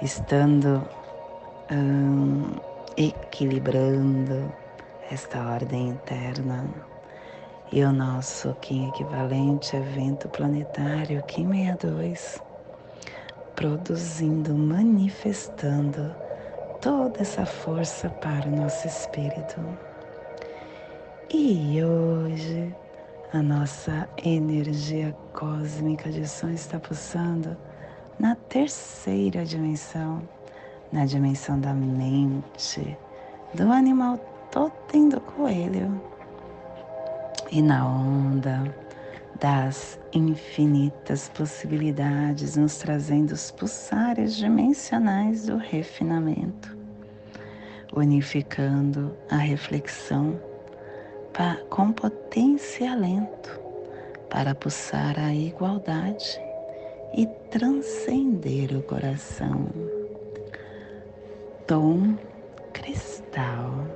estando 0.03 0.87
hum, 1.71 2.59
equilibrando 2.97 4.53
esta 5.11 5.41
ordem 5.53 5.89
interna. 5.89 6.69
E 7.73 7.83
o 7.83 7.93
nosso 7.93 8.55
Kim 8.61 8.89
equivalente 8.91 9.75
evento 9.75 10.29
planetário 10.29 11.21
Kim 11.25 11.51
62 11.53 12.46
produzindo, 13.57 14.55
manifestando 14.55 16.15
toda 16.81 17.23
essa 17.23 17.45
força 17.45 18.09
para 18.09 18.47
o 18.47 18.55
nosso 18.55 18.87
espírito. 18.87 19.61
E 21.33 21.83
hoje 21.83 22.73
a 23.33 23.43
nossa 23.43 24.09
energia 24.23 25.17
cósmica 25.33 26.11
de 26.11 26.29
som 26.29 26.51
está 26.51 26.79
pulsando 26.79 27.57
na 28.21 28.37
terceira 28.37 29.45
dimensão, 29.45 30.23
na 30.93 31.05
dimensão 31.05 31.59
da 31.59 31.75
mente, 31.75 32.97
do 33.55 33.73
animal 33.73 34.19
totem 34.51 35.09
do 35.09 35.21
coelho 35.21 36.01
e 37.51 37.61
na 37.63 37.87
onda 37.87 38.86
das 39.41 39.99
infinitas 40.13 41.29
possibilidades, 41.31 42.57
nos 42.57 42.79
trazendo 42.79 43.33
os 43.33 43.51
pulsares 43.51 44.35
dimensionais 44.37 45.47
do 45.47 45.57
refinamento, 45.57 46.77
unificando 47.95 49.17
a 49.31 49.37
reflexão 49.37 50.41
com 51.69 51.93
potência 51.93 52.85
e 52.85 52.89
alento 52.89 53.61
para 54.31 54.55
pulsar 54.55 55.19
a 55.19 55.35
igualdade 55.35 56.41
e 57.15 57.27
transcender 57.51 58.75
o 58.75 58.83
coração. 58.83 59.69
Tom 61.67 62.17
cristal. 62.73 63.87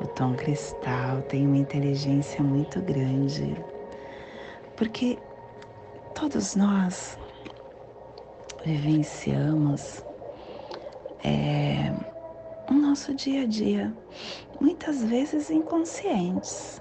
O 0.00 0.06
tom 0.06 0.34
cristal 0.34 1.20
tem 1.28 1.46
uma 1.46 1.58
inteligência 1.58 2.42
muito 2.42 2.80
grande 2.80 3.54
porque 4.76 5.18
todos 6.14 6.54
nós 6.54 7.18
vivenciamos 8.64 10.04
é, 11.24 11.92
o 12.70 12.74
nosso 12.74 13.14
dia 13.14 13.42
a 13.42 13.46
dia, 13.46 13.94
muitas 14.60 15.02
vezes 15.02 15.50
inconscientes, 15.50 16.80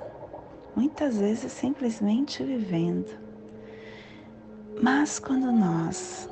muitas 0.75 1.17
vezes 1.17 1.51
simplesmente 1.51 2.43
vivendo. 2.43 3.09
Mas 4.81 5.19
quando 5.19 5.51
nós 5.51 6.29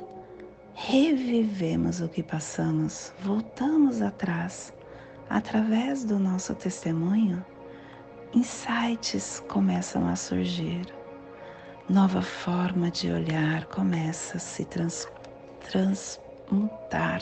revivemos 0.74 2.00
o 2.00 2.08
que 2.08 2.22
passamos, 2.22 3.12
voltamos 3.20 4.02
atrás, 4.02 4.72
através 5.30 6.04
do 6.04 6.18
nosso 6.18 6.54
testemunho, 6.54 7.44
insights 8.34 9.42
começam 9.48 10.06
a 10.06 10.16
surgir 10.16 11.03
nova 11.88 12.22
forma 12.22 12.90
de 12.90 13.10
olhar 13.10 13.66
começa 13.66 14.38
a 14.38 14.40
se 14.40 14.64
trans, 14.64 15.08
transmutar. 15.60 17.20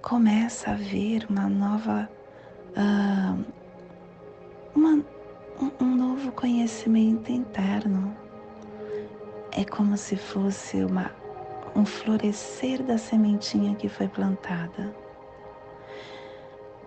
Começa 0.00 0.70
a 0.70 0.74
vir 0.74 1.26
uma 1.28 1.48
nova, 1.48 2.08
uh, 2.70 3.44
uma, 4.74 5.04
um, 5.60 5.84
um 5.84 5.94
novo 5.94 6.32
conhecimento 6.32 7.30
interno. 7.30 8.16
É 9.52 9.64
como 9.64 9.96
se 9.96 10.16
fosse 10.16 10.82
uma, 10.82 11.10
um 11.74 11.84
florescer 11.84 12.82
da 12.82 12.96
sementinha 12.96 13.74
que 13.74 13.88
foi 13.88 14.08
plantada. 14.08 14.94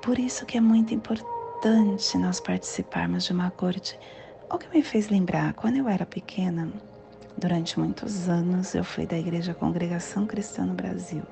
Por 0.01 0.17
isso 0.17 0.45
que 0.47 0.57
é 0.57 0.61
muito 0.61 0.93
importante 0.93 2.17
nós 2.17 2.39
participarmos 2.39 3.25
de 3.25 3.33
uma 3.33 3.51
corte 3.51 3.99
o 4.53 4.57
que 4.57 4.67
me 4.75 4.83
fez 4.83 5.07
lembrar, 5.09 5.53
quando 5.53 5.77
eu 5.77 5.87
era 5.87 6.05
pequena, 6.05 6.69
durante 7.37 7.79
muitos 7.79 8.27
anos 8.27 8.75
eu 8.75 8.83
fui 8.83 9.05
da 9.05 9.17
Igreja 9.17 9.53
Congregação 9.53 10.27
Cristã 10.27 10.65
no 10.65 10.73
Brasil. 10.73 11.23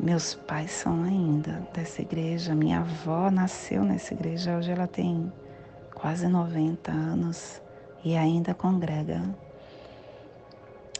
Meus 0.00 0.34
pais 0.34 0.72
são 0.72 1.04
ainda 1.04 1.66
dessa 1.72 2.02
igreja, 2.02 2.54
minha 2.54 2.80
avó 2.80 3.30
nasceu 3.30 3.84
nessa 3.84 4.14
igreja, 4.14 4.56
hoje 4.56 4.70
ela 4.70 4.86
tem 4.86 5.32
quase 5.94 6.26
90 6.26 6.90
anos 6.90 7.62
e 8.04 8.16
ainda 8.16 8.52
congrega. 8.52 9.22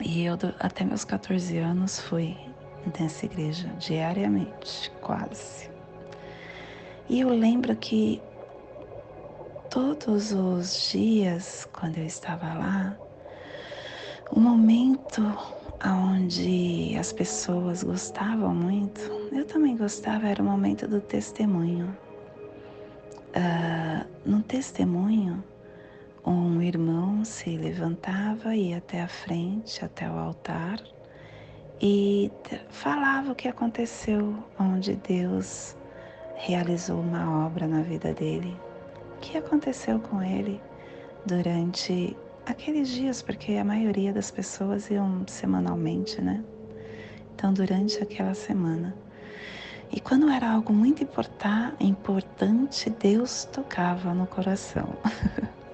E 0.01 0.25
eu, 0.25 0.37
até 0.61 0.85
meus 0.85 1.05
14 1.05 1.59
anos, 1.59 1.99
fui 1.99 2.37
nessa 2.99 3.27
igreja 3.27 3.69
diariamente, 3.79 4.91
quase. 5.01 5.69
E 7.09 7.21
eu 7.21 7.29
lembro 7.31 7.75
que 7.75 8.21
todos 9.71 10.33
os 10.33 10.91
dias, 10.91 11.69
quando 11.73 11.99
eu 11.99 12.07
estava 12.07 12.55
lá, 12.55 12.97
o 14.31 14.41
momento 14.41 15.23
onde 15.85 16.97
as 16.99 17.13
pessoas 17.13 17.83
gostavam 17.83 18.55
muito, 18.55 19.01
eu 19.33 19.45
também 19.45 19.77
gostava, 19.77 20.29
era 20.29 20.43
o 20.43 20.45
momento 20.45 20.89
do 20.89 21.01
testemunho. 21.01 21.97
Uh, 23.29 24.07
no 24.25 24.43
testemunho, 24.43 25.45
um 26.25 26.61
irmão 26.63 27.25
se 27.25 27.57
levantava, 27.57 28.57
ia 28.57 28.79
até 28.79 29.03
a 29.03 29.09
frente, 29.09 29.85
até 29.85 30.11
o 30.11 30.19
altar, 30.19 30.81
e 31.81 32.31
falava 32.71 33.33
o 33.33 33.35
que 33.35 33.49
aconteceu, 33.49 34.35
onde 34.59 34.97
Deus 34.97 35.77
realizou 36.37 37.01
uma 37.01 37.47
obra 37.47 37.67
na 37.67 37.83
vida 37.83 38.13
dele, 38.15 38.57
que 39.19 39.37
aconteceu 39.37 39.99
com 40.01 40.23
ele 40.23 40.61
durante 41.25 42.17
aqueles 42.47 42.89
dias, 42.89 43.21
porque 43.21 43.53
a 43.55 43.65
maioria 43.65 44.13
das 44.13 44.31
pessoas 44.31 44.91
iam 44.91 45.25
semanalmente, 45.27 46.21
né? 46.21 46.43
Então, 47.35 47.53
durante 47.53 48.03
aquela 48.03 48.35
semana. 48.35 48.97
E 49.91 50.01
quando 50.01 50.29
era 50.29 50.51
algo 50.51 50.73
muito 50.73 51.03
importante, 51.03 52.91
Deus 52.91 53.45
tocava 53.45 54.13
no 54.13 54.27
coração. 54.27 54.97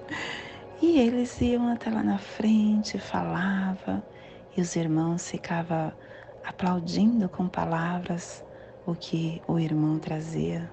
e 0.81 0.99
eles 0.99 1.39
iam 1.41 1.67
até 1.67 1.89
lá 1.89 2.03
na 2.03 2.17
frente, 2.17 2.97
falava, 2.97 4.03
e 4.55 4.61
os 4.61 4.75
irmãos 4.75 5.29
ficavam 5.29 5.91
aplaudindo 6.43 7.27
com 7.27 7.47
palavras 7.47 8.43
o 8.85 8.93
que 8.93 9.41
o 9.47 9.59
irmão 9.59 9.97
trazia, 9.97 10.69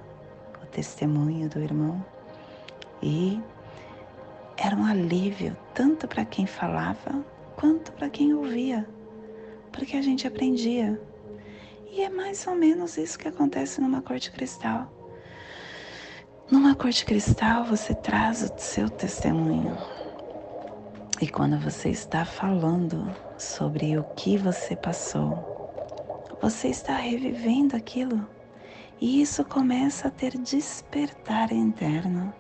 o 0.62 0.66
testemunho 0.66 1.48
do 1.48 1.58
irmão. 1.58 2.04
E 3.03 3.41
era 4.57 4.77
um 4.77 4.85
alívio 4.85 5.57
tanto 5.75 6.07
para 6.07 6.25
quem 6.25 6.47
falava 6.47 7.25
quanto 7.57 7.93
para 7.93 8.09
quem 8.09 8.33
ouvia, 8.33 8.88
porque 9.73 9.97
a 9.97 10.03
gente 10.03 10.27
aprendia. 10.27 11.01
E 11.91 12.01
é 12.01 12.09
mais 12.09 12.47
ou 12.47 12.55
menos 12.55 12.97
isso 12.97 13.19
que 13.19 13.29
acontece 13.29 13.81
numa 13.81 14.01
corte 14.01 14.31
cristal. 14.31 14.91
Numa 16.51 16.75
corte 16.75 17.05
cristal, 17.05 17.65
você 17.65 17.95
traz 17.95 18.43
o 18.43 18.53
seu 18.57 18.88
testemunho. 18.88 19.77
E 21.21 21.29
quando 21.29 21.59
você 21.59 21.88
está 21.88 22.25
falando 22.25 23.15
sobre 23.38 23.97
o 23.99 24.05
que 24.17 24.37
você 24.37 24.77
passou, 24.77 25.53
você 26.41 26.69
está 26.69 26.97
revivendo 26.97 27.77
aquilo. 27.77 28.27
E 29.01 29.23
isso 29.23 29.45
começa 29.45 30.09
a 30.09 30.11
ter 30.11 30.37
despertar 30.38 31.53
interno. 31.53 32.33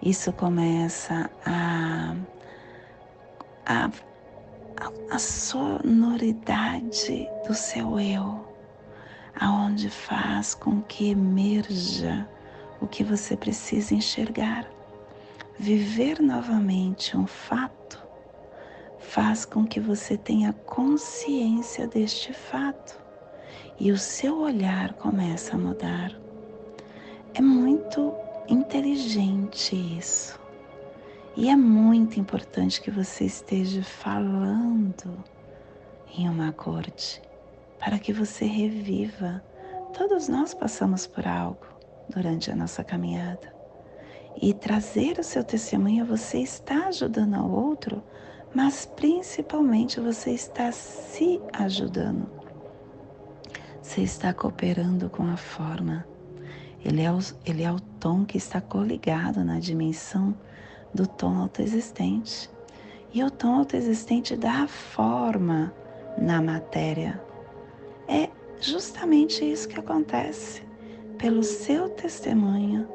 Isso 0.00 0.32
começa 0.32 1.28
a, 1.44 2.14
a, 3.66 3.90
a 5.10 5.18
sonoridade 5.18 6.48
do 7.46 7.54
seu 7.54 7.98
eu, 7.98 8.46
aonde 9.38 9.90
faz 9.90 10.54
com 10.54 10.80
que 10.82 11.10
emerja 11.10 12.28
o 12.80 12.86
que 12.86 13.02
você 13.02 13.36
precisa 13.36 13.92
enxergar. 13.92 14.70
Viver 15.58 16.20
novamente 16.20 17.16
um 17.16 17.26
fato 17.26 18.06
faz 18.98 19.44
com 19.44 19.66
que 19.66 19.80
você 19.80 20.16
tenha 20.16 20.52
consciência 20.64 21.88
deste 21.88 22.32
fato 22.32 23.02
e 23.80 23.90
o 23.90 23.98
seu 23.98 24.38
olhar 24.38 24.92
começa 24.94 25.56
a 25.56 25.58
mudar. 25.58 26.12
É 27.34 27.40
muito 27.40 28.14
inteligente 28.48 29.76
isso. 29.98 30.38
E 31.36 31.48
é 31.48 31.56
muito 31.56 32.18
importante 32.18 32.80
que 32.80 32.90
você 32.90 33.24
esteja 33.24 33.82
falando 33.82 35.22
em 36.16 36.28
uma 36.28 36.52
corte 36.52 37.22
para 37.78 37.98
que 37.98 38.12
você 38.12 38.44
reviva. 38.44 39.42
Todos 39.96 40.28
nós 40.28 40.52
passamos 40.52 41.06
por 41.06 41.26
algo 41.26 41.64
durante 42.08 42.50
a 42.50 42.56
nossa 42.56 42.82
caminhada. 42.82 43.54
E 44.40 44.54
trazer 44.54 45.18
o 45.18 45.24
seu 45.24 45.44
testemunho, 45.44 46.04
você 46.04 46.38
está 46.38 46.86
ajudando 46.86 47.34
ao 47.34 47.50
outro, 47.50 48.02
mas 48.54 48.86
principalmente 48.86 50.00
você 50.00 50.30
está 50.30 50.72
se 50.72 51.40
ajudando. 51.52 52.28
Você 53.82 54.02
está 54.02 54.32
cooperando 54.32 55.08
com 55.08 55.24
a 55.24 55.36
forma. 55.36 56.06
Ele 56.84 57.02
é, 57.02 57.12
o, 57.12 57.18
ele 57.44 57.62
é 57.62 57.72
o 57.72 57.80
tom 57.80 58.24
que 58.24 58.38
está 58.38 58.60
coligado 58.60 59.44
na 59.44 59.58
dimensão 59.58 60.34
do 60.94 61.06
tom 61.06 61.36
autoexistente. 61.38 62.48
E 63.12 63.22
o 63.22 63.30
tom 63.30 63.56
autoexistente 63.56 64.36
dá 64.36 64.66
forma 64.66 65.72
na 66.16 66.40
matéria. 66.40 67.20
É 68.06 68.28
justamente 68.60 69.44
isso 69.44 69.68
que 69.68 69.78
acontece. 69.78 70.62
Pelo 71.18 71.42
seu 71.42 71.88
testemunho, 71.88 72.88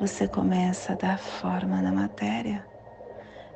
você 0.00 0.26
começa 0.26 0.92
a 0.92 0.96
dar 0.96 1.18
forma 1.18 1.80
na 1.80 1.92
matéria, 1.92 2.66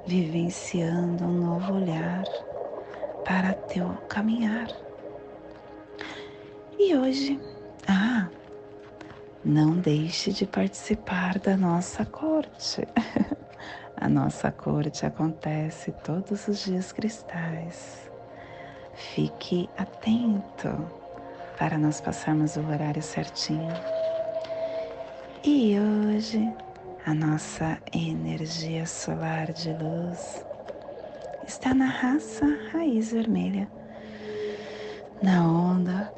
vivenciando 0.07 1.25
um 1.25 1.40
novo 1.40 1.75
olhar 1.75 2.25
para 3.25 3.55
teu 3.55 3.88
caminhar. 4.09 4.68
E 6.79 6.97
hoje, 6.97 7.40
ah, 7.87 8.29
não 9.45 9.75
deixe 9.75 10.33
de 10.33 10.47
participar 10.47 11.39
da 11.39 11.57
nossa 11.57 12.05
corte. 12.05 12.87
A 13.97 14.09
nossa 14.09 14.51
corte 14.51 15.07
acontece 15.07 15.93
todos 16.05 16.49
os 16.49 16.65
dias 16.65 16.91
cristais. 16.91 18.11
Fique 18.95 19.71
atento 19.79 20.91
para 21.57 21.79
nós 21.79 22.01
passarmos 22.01 22.57
o 22.57 22.67
horário 22.67 23.03
certinho. 23.03 23.73
E 25.45 25.77
hoje 25.79 26.53
a 27.07 27.15
nossa 27.15 27.79
energia 27.93 28.87
solar 28.87 29.53
de 29.53 29.73
luz 29.73 30.45
está 31.47 31.73
na 31.73 31.87
raça 31.87 32.47
raiz 32.73 33.13
vermelha, 33.13 33.69
na 35.23 35.47
onda 35.47 36.13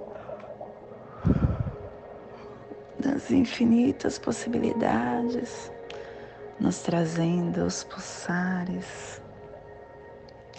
das 3.05 3.31
infinitas 3.31 4.19
possibilidades, 4.19 5.71
nos 6.59 6.79
trazendo 6.79 7.65
os 7.65 7.85
pulsares, 7.85 9.21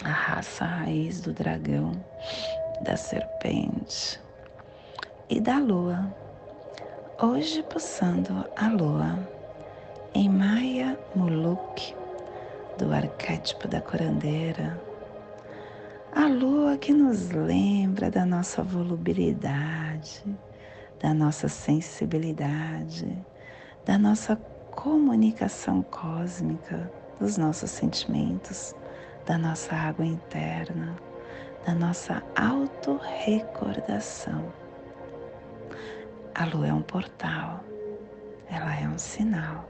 a 0.04 0.10
raça 0.10 0.64
raiz 0.64 1.20
do 1.20 1.32
dragão, 1.32 1.92
da 2.82 2.96
serpente 2.96 4.20
e 5.28 5.40
da 5.40 5.58
lua. 5.58 6.14
Hoje 7.20 7.64
pulsando 7.64 8.44
a 8.56 8.68
lua 8.68 9.18
em 10.14 10.28
Maya 10.28 10.96
Muluk, 11.16 11.96
do 12.78 12.92
arquétipo 12.92 13.66
da 13.66 13.80
curandeira, 13.80 14.80
a 16.14 16.26
lua 16.26 16.76
que 16.76 16.92
nos 16.92 17.30
lembra 17.30 18.10
da 18.10 18.24
nossa 18.24 18.62
volubilidade, 18.62 20.22
da 21.00 21.14
nossa 21.14 21.48
sensibilidade, 21.48 23.18
da 23.84 23.98
nossa 23.98 24.36
comunicação 24.70 25.82
cósmica, 25.82 26.88
dos 27.18 27.36
nossos 27.36 27.70
sentimentos, 27.70 28.74
da 29.24 29.36
nossa 29.38 29.74
água 29.74 30.04
interna, 30.04 30.96
da 31.64 31.74
nossa 31.74 32.22
autorrecordação 32.36 34.52
a 36.38 36.44
lua 36.44 36.66
é 36.66 36.72
um 36.72 36.82
portal, 36.82 37.64
ela 38.50 38.78
é 38.78 38.86
um 38.86 38.98
sinal. 38.98 39.66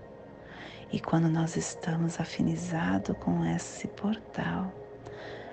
E 0.90 0.98
quando 0.98 1.28
nós 1.28 1.56
estamos 1.56 2.18
afinizados 2.18 3.16
com 3.18 3.44
esse 3.44 3.86
portal, 3.86 4.72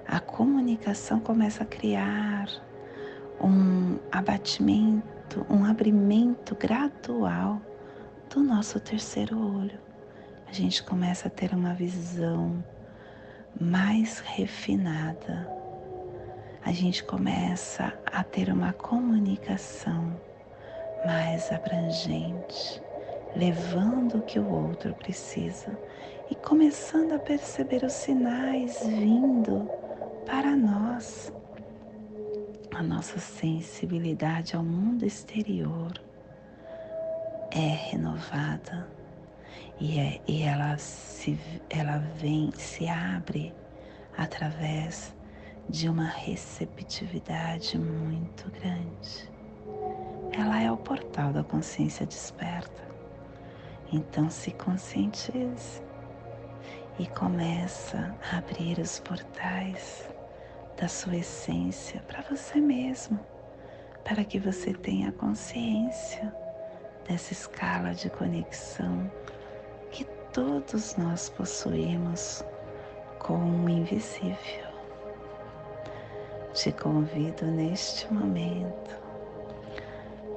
a 0.07 0.19
comunicação 0.19 1.19
começa 1.19 1.61
a 1.61 1.67
criar 1.67 2.47
um 3.39 3.99
abatimento, 4.11 5.12
um 5.49 5.65
abrimento 5.65 6.55
gradual 6.55 7.61
do 8.29 8.41
nosso 8.41 8.79
terceiro 8.79 9.37
olho. 9.37 9.79
A 10.47 10.51
gente 10.51 10.83
começa 10.83 11.27
a 11.27 11.31
ter 11.31 11.53
uma 11.53 11.73
visão 11.73 12.63
mais 13.59 14.19
refinada. 14.19 15.47
A 16.63 16.71
gente 16.71 17.03
começa 17.03 17.93
a 18.05 18.23
ter 18.23 18.49
uma 18.49 18.73
comunicação 18.73 20.19
mais 21.05 21.51
abrangente, 21.51 22.81
levando 23.35 24.19
o 24.19 24.21
que 24.21 24.39
o 24.39 24.49
outro 24.49 24.93
precisa 24.93 25.77
e 26.29 26.35
começando 26.35 27.13
a 27.13 27.19
perceber 27.19 27.83
os 27.83 27.93
sinais 27.93 28.79
vindo 28.85 29.69
para 30.25 30.55
nós, 30.55 31.33
a 32.75 32.81
nossa 32.81 33.19
sensibilidade 33.19 34.55
ao 34.55 34.63
mundo 34.63 35.05
exterior 35.05 35.93
é 37.51 37.91
renovada 37.91 38.87
e, 39.79 39.99
é, 39.99 40.19
e 40.27 40.41
ela, 40.41 40.75
se, 40.77 41.39
ela 41.69 41.99
vem, 42.17 42.51
se 42.53 42.87
abre 42.87 43.53
através 44.17 45.15
de 45.69 45.87
uma 45.87 46.07
receptividade 46.07 47.77
muito 47.77 48.49
grande. 48.51 49.31
Ela 50.31 50.61
é 50.61 50.71
o 50.71 50.77
portal 50.77 51.31
da 51.31 51.43
consciência 51.43 52.05
desperta. 52.05 52.81
Então 53.91 54.29
se 54.31 54.51
conscientize 54.51 55.81
e 56.97 57.05
começa 57.05 58.15
a 58.31 58.37
abrir 58.37 58.79
os 58.79 58.99
portais 58.99 60.12
da 60.77 60.87
sua 60.87 61.17
essência 61.17 62.01
para 62.07 62.21
você 62.21 62.59
mesmo, 62.59 63.19
para 64.03 64.23
que 64.23 64.39
você 64.39 64.73
tenha 64.73 65.11
consciência 65.11 66.33
dessa 67.07 67.33
escala 67.33 67.93
de 67.93 68.09
conexão 68.09 69.09
que 69.91 70.05
todos 70.31 70.95
nós 70.95 71.29
possuímos 71.29 72.43
com 73.19 73.37
o 73.37 73.69
invisível. 73.69 74.73
Te 76.53 76.71
convido 76.71 77.45
neste 77.45 78.11
momento 78.13 79.01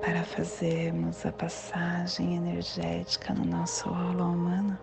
para 0.00 0.22
fazermos 0.22 1.24
a 1.26 1.32
passagem 1.32 2.36
energética 2.36 3.34
no 3.34 3.44
nosso 3.44 3.88
aula 3.88 4.24
humano, 4.24 4.78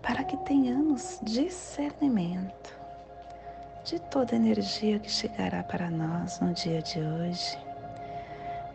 para 0.00 0.24
que 0.24 0.36
tenhamos 0.38 1.20
discernimento 1.22 2.81
de 3.84 3.98
toda 3.98 4.36
energia 4.36 4.98
que 5.00 5.10
chegará 5.10 5.62
para 5.64 5.90
nós 5.90 6.38
no 6.40 6.54
dia 6.54 6.80
de 6.80 7.00
hoje, 7.00 7.58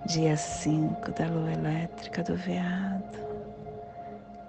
dia 0.05 0.35
5 0.35 1.11
da 1.11 1.27
lua 1.27 1.53
elétrica 1.53 2.21
do 2.23 2.35
veado, 2.35 3.17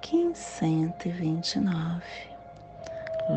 1529, 0.04 2.02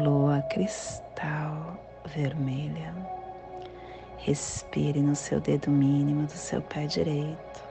lua 0.04 0.42
cristal 0.44 1.78
vermelha. 2.08 2.92
Respire 4.18 5.02
no 5.02 5.16
seu 5.16 5.40
dedo 5.40 5.70
mínimo 5.70 6.26
do 6.26 6.32
seu 6.32 6.62
pé 6.62 6.88
direito. 6.88 7.62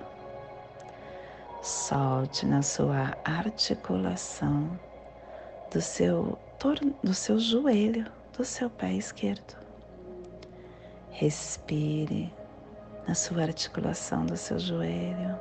Solte 1.62 2.46
na 2.46 2.62
sua 2.62 3.16
articulação 3.24 4.78
do 5.72 5.80
seu, 5.80 6.38
do 7.02 7.14
seu 7.14 7.38
joelho 7.38 8.19
do 8.40 8.44
seu 8.46 8.70
pé 8.70 8.94
esquerdo. 8.94 9.54
Respire 11.10 12.32
na 13.06 13.14
sua 13.14 13.42
articulação 13.42 14.24
do 14.24 14.34
seu 14.34 14.58
joelho. 14.58 15.38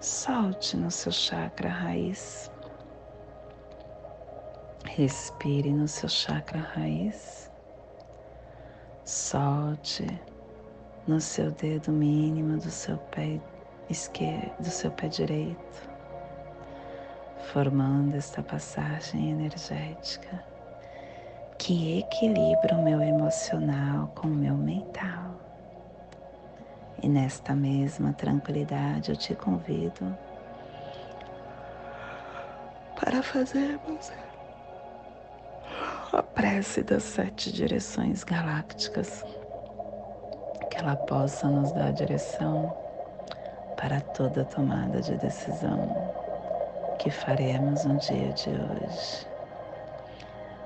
Solte 0.00 0.76
no 0.76 0.90
seu 0.90 1.12
chakra 1.12 1.68
raiz. 1.68 2.50
Respire 4.86 5.72
no 5.72 5.86
seu 5.86 6.08
chakra 6.08 6.58
raiz. 6.58 7.48
Solte 9.04 10.20
no 11.06 11.20
seu 11.20 11.52
dedo 11.52 11.92
mínimo 11.92 12.58
do 12.58 12.72
seu 12.72 12.98
pé 12.98 13.40
esquerdo, 13.88 14.52
do 14.58 14.68
seu 14.68 14.90
pé 14.90 15.06
direito, 15.06 15.88
formando 17.52 18.16
esta 18.16 18.42
passagem 18.42 19.30
energética 19.30 20.51
que 21.64 22.00
equilibra 22.00 22.74
o 22.74 22.82
meu 22.82 23.00
emocional 23.00 24.10
com 24.16 24.26
o 24.26 24.34
meu 24.34 24.56
mental. 24.56 25.36
E 27.00 27.08
nesta 27.08 27.54
mesma 27.54 28.12
tranquilidade 28.12 29.12
eu 29.12 29.16
te 29.16 29.32
convido 29.36 30.18
para 33.00 33.22
fazermos 33.22 34.10
a 36.12 36.20
prece 36.20 36.82
das 36.82 37.04
sete 37.04 37.52
direções 37.52 38.24
galácticas, 38.24 39.24
que 40.68 40.78
ela 40.78 40.96
possa 40.96 41.48
nos 41.48 41.70
dar 41.70 41.92
direção 41.92 42.74
para 43.76 44.00
toda 44.00 44.44
tomada 44.44 45.00
de 45.00 45.16
decisão 45.16 45.88
que 46.98 47.08
faremos 47.08 47.84
no 47.84 47.98
dia 47.98 48.32
de 48.32 48.50
hoje 48.50 49.31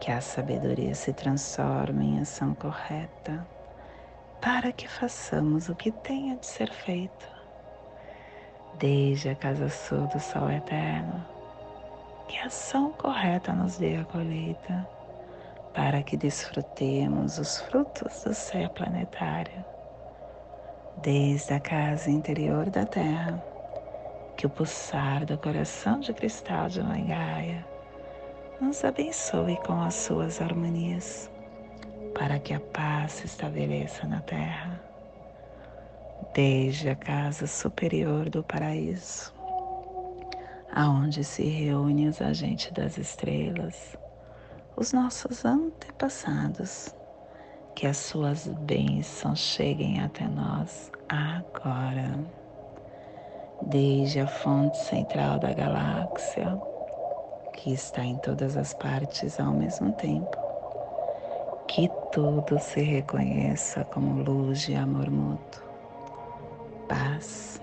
que 0.00 0.10
a 0.10 0.20
sabedoria 0.20 0.94
se 0.94 1.12
transforme 1.12 2.06
em 2.06 2.20
ação 2.20 2.54
correta 2.54 3.46
para 4.40 4.72
que 4.72 4.88
façamos 4.88 5.68
o 5.68 5.74
que 5.74 5.92
tenha 5.92 6.36
de 6.36 6.46
ser 6.46 6.72
feito. 6.72 7.28
Desde 8.78 9.28
a 9.28 9.34
casa 9.34 9.68
sul 9.68 10.06
do 10.06 10.18
sol 10.18 10.50
eterno, 10.50 11.22
que 12.26 12.38
a 12.38 12.46
ação 12.46 12.92
correta 12.92 13.52
nos 13.52 13.76
dê 13.76 13.96
a 13.96 14.04
colheita 14.04 14.88
para 15.74 16.02
que 16.02 16.16
desfrutemos 16.16 17.38
os 17.38 17.60
frutos 17.60 18.24
do 18.24 18.32
ser 18.32 18.70
planetário. 18.70 19.62
Desde 21.02 21.52
a 21.52 21.60
casa 21.60 22.10
interior 22.10 22.70
da 22.70 22.86
Terra, 22.86 23.44
que 24.34 24.46
o 24.46 24.50
pulsar 24.50 25.26
do 25.26 25.36
coração 25.36 26.00
de 26.00 26.14
cristal 26.14 26.68
de 26.68 26.82
Mãe 26.82 27.04
Gaia 27.04 27.79
nos 28.60 28.84
abençoe 28.84 29.56
com 29.64 29.80
as 29.80 29.94
suas 29.94 30.40
harmonias, 30.40 31.30
para 32.14 32.38
que 32.38 32.52
a 32.52 32.60
paz 32.60 33.12
se 33.12 33.26
estabeleça 33.26 34.06
na 34.06 34.20
terra, 34.20 34.78
desde 36.34 36.90
a 36.90 36.94
casa 36.94 37.46
superior 37.46 38.28
do 38.28 38.42
paraíso, 38.42 39.32
aonde 40.72 41.24
se 41.24 41.42
reúnem 41.42 42.08
os 42.08 42.20
agentes 42.20 42.70
das 42.72 42.98
estrelas, 42.98 43.96
os 44.76 44.92
nossos 44.92 45.44
antepassados, 45.44 46.94
que 47.74 47.86
as 47.86 47.96
suas 47.96 48.46
bênçãos 48.46 49.38
cheguem 49.38 50.00
até 50.00 50.28
nós 50.28 50.92
agora. 51.08 52.18
Desde 53.62 54.20
a 54.20 54.26
fonte 54.26 54.76
central 54.78 55.38
da 55.38 55.52
galáxia, 55.52 56.58
que 57.52 57.72
está 57.72 58.04
em 58.04 58.16
todas 58.16 58.56
as 58.56 58.74
partes 58.74 59.38
ao 59.38 59.52
mesmo 59.52 59.92
tempo. 59.92 60.36
Que 61.68 61.88
tudo 62.12 62.58
se 62.58 62.82
reconheça 62.82 63.84
como 63.84 64.22
luz 64.22 64.62
de 64.62 64.74
amor 64.74 65.10
mútuo. 65.10 65.62
Paz. 66.88 67.60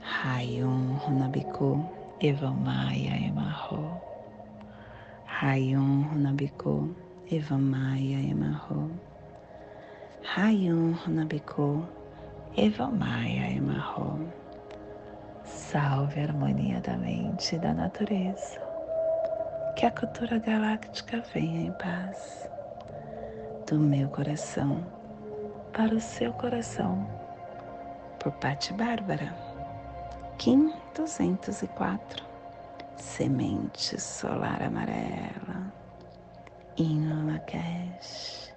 Rayum 0.00 0.96
Runabiku 0.98 1.84
Evamaya 2.20 3.16
Emarro. 3.16 4.00
Rayum 5.26 6.02
Runabiku 6.12 6.94
Evamaya 7.30 8.20
Emarro. 8.20 8.90
Rayum 10.22 10.94
Runabiku 11.04 11.84
Evamaya 12.56 13.50
Emarro. 13.50 14.20
Salve 15.44 16.20
a 16.20 16.24
harmonia 16.24 16.80
da 16.80 16.96
mente 16.96 17.56
e 17.56 17.58
da 17.58 17.74
natureza 17.74 18.63
que 19.76 19.86
a 19.86 19.90
cultura 19.90 20.38
galáctica 20.38 21.20
venha 21.32 21.62
em 21.62 21.72
paz 21.72 22.48
do 23.66 23.78
meu 23.78 24.08
coração 24.08 24.84
para 25.72 25.94
o 25.94 26.00
seu 26.00 26.32
coração. 26.34 27.04
Por 28.20 28.32
Pati 28.34 28.72
Bárbara, 28.72 29.34
Kim 30.38 30.72
204, 30.94 32.24
Semente 32.96 34.00
Solar 34.00 34.62
Amarela, 34.62 35.72
Inho 36.76 37.26
Lakesh. 37.26 38.54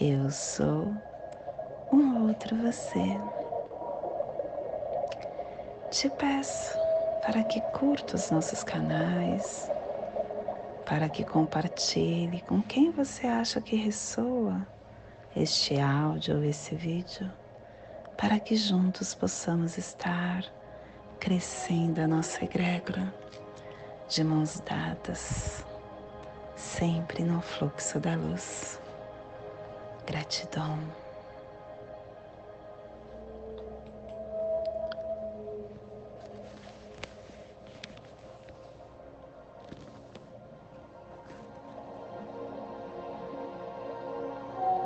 Eu 0.00 0.30
sou 0.30 0.94
um 1.92 2.28
outro 2.28 2.56
você. 2.56 3.20
Te 5.90 6.08
peço 6.10 6.78
para 7.22 7.44
que 7.44 7.60
curta 7.72 8.16
os 8.16 8.30
nossos 8.30 8.64
canais, 8.64 9.70
para 10.88 11.06
que 11.06 11.22
compartilhe 11.22 12.40
com 12.40 12.62
quem 12.62 12.90
você 12.90 13.26
acha 13.26 13.60
que 13.60 13.76
ressoa 13.76 14.66
este 15.36 15.78
áudio 15.78 16.36
ou 16.36 16.42
esse 16.42 16.74
vídeo, 16.74 17.30
para 18.16 18.40
que 18.40 18.56
juntos 18.56 19.14
possamos 19.14 19.76
estar 19.76 20.42
crescendo 21.20 22.00
a 22.00 22.08
nossa 22.08 22.42
egrégora 22.42 23.14
de 24.08 24.24
mãos 24.24 24.60
dadas, 24.60 25.62
sempre 26.56 27.22
no 27.22 27.42
fluxo 27.42 28.00
da 28.00 28.16
luz. 28.16 28.80
Gratidão. 30.06 30.78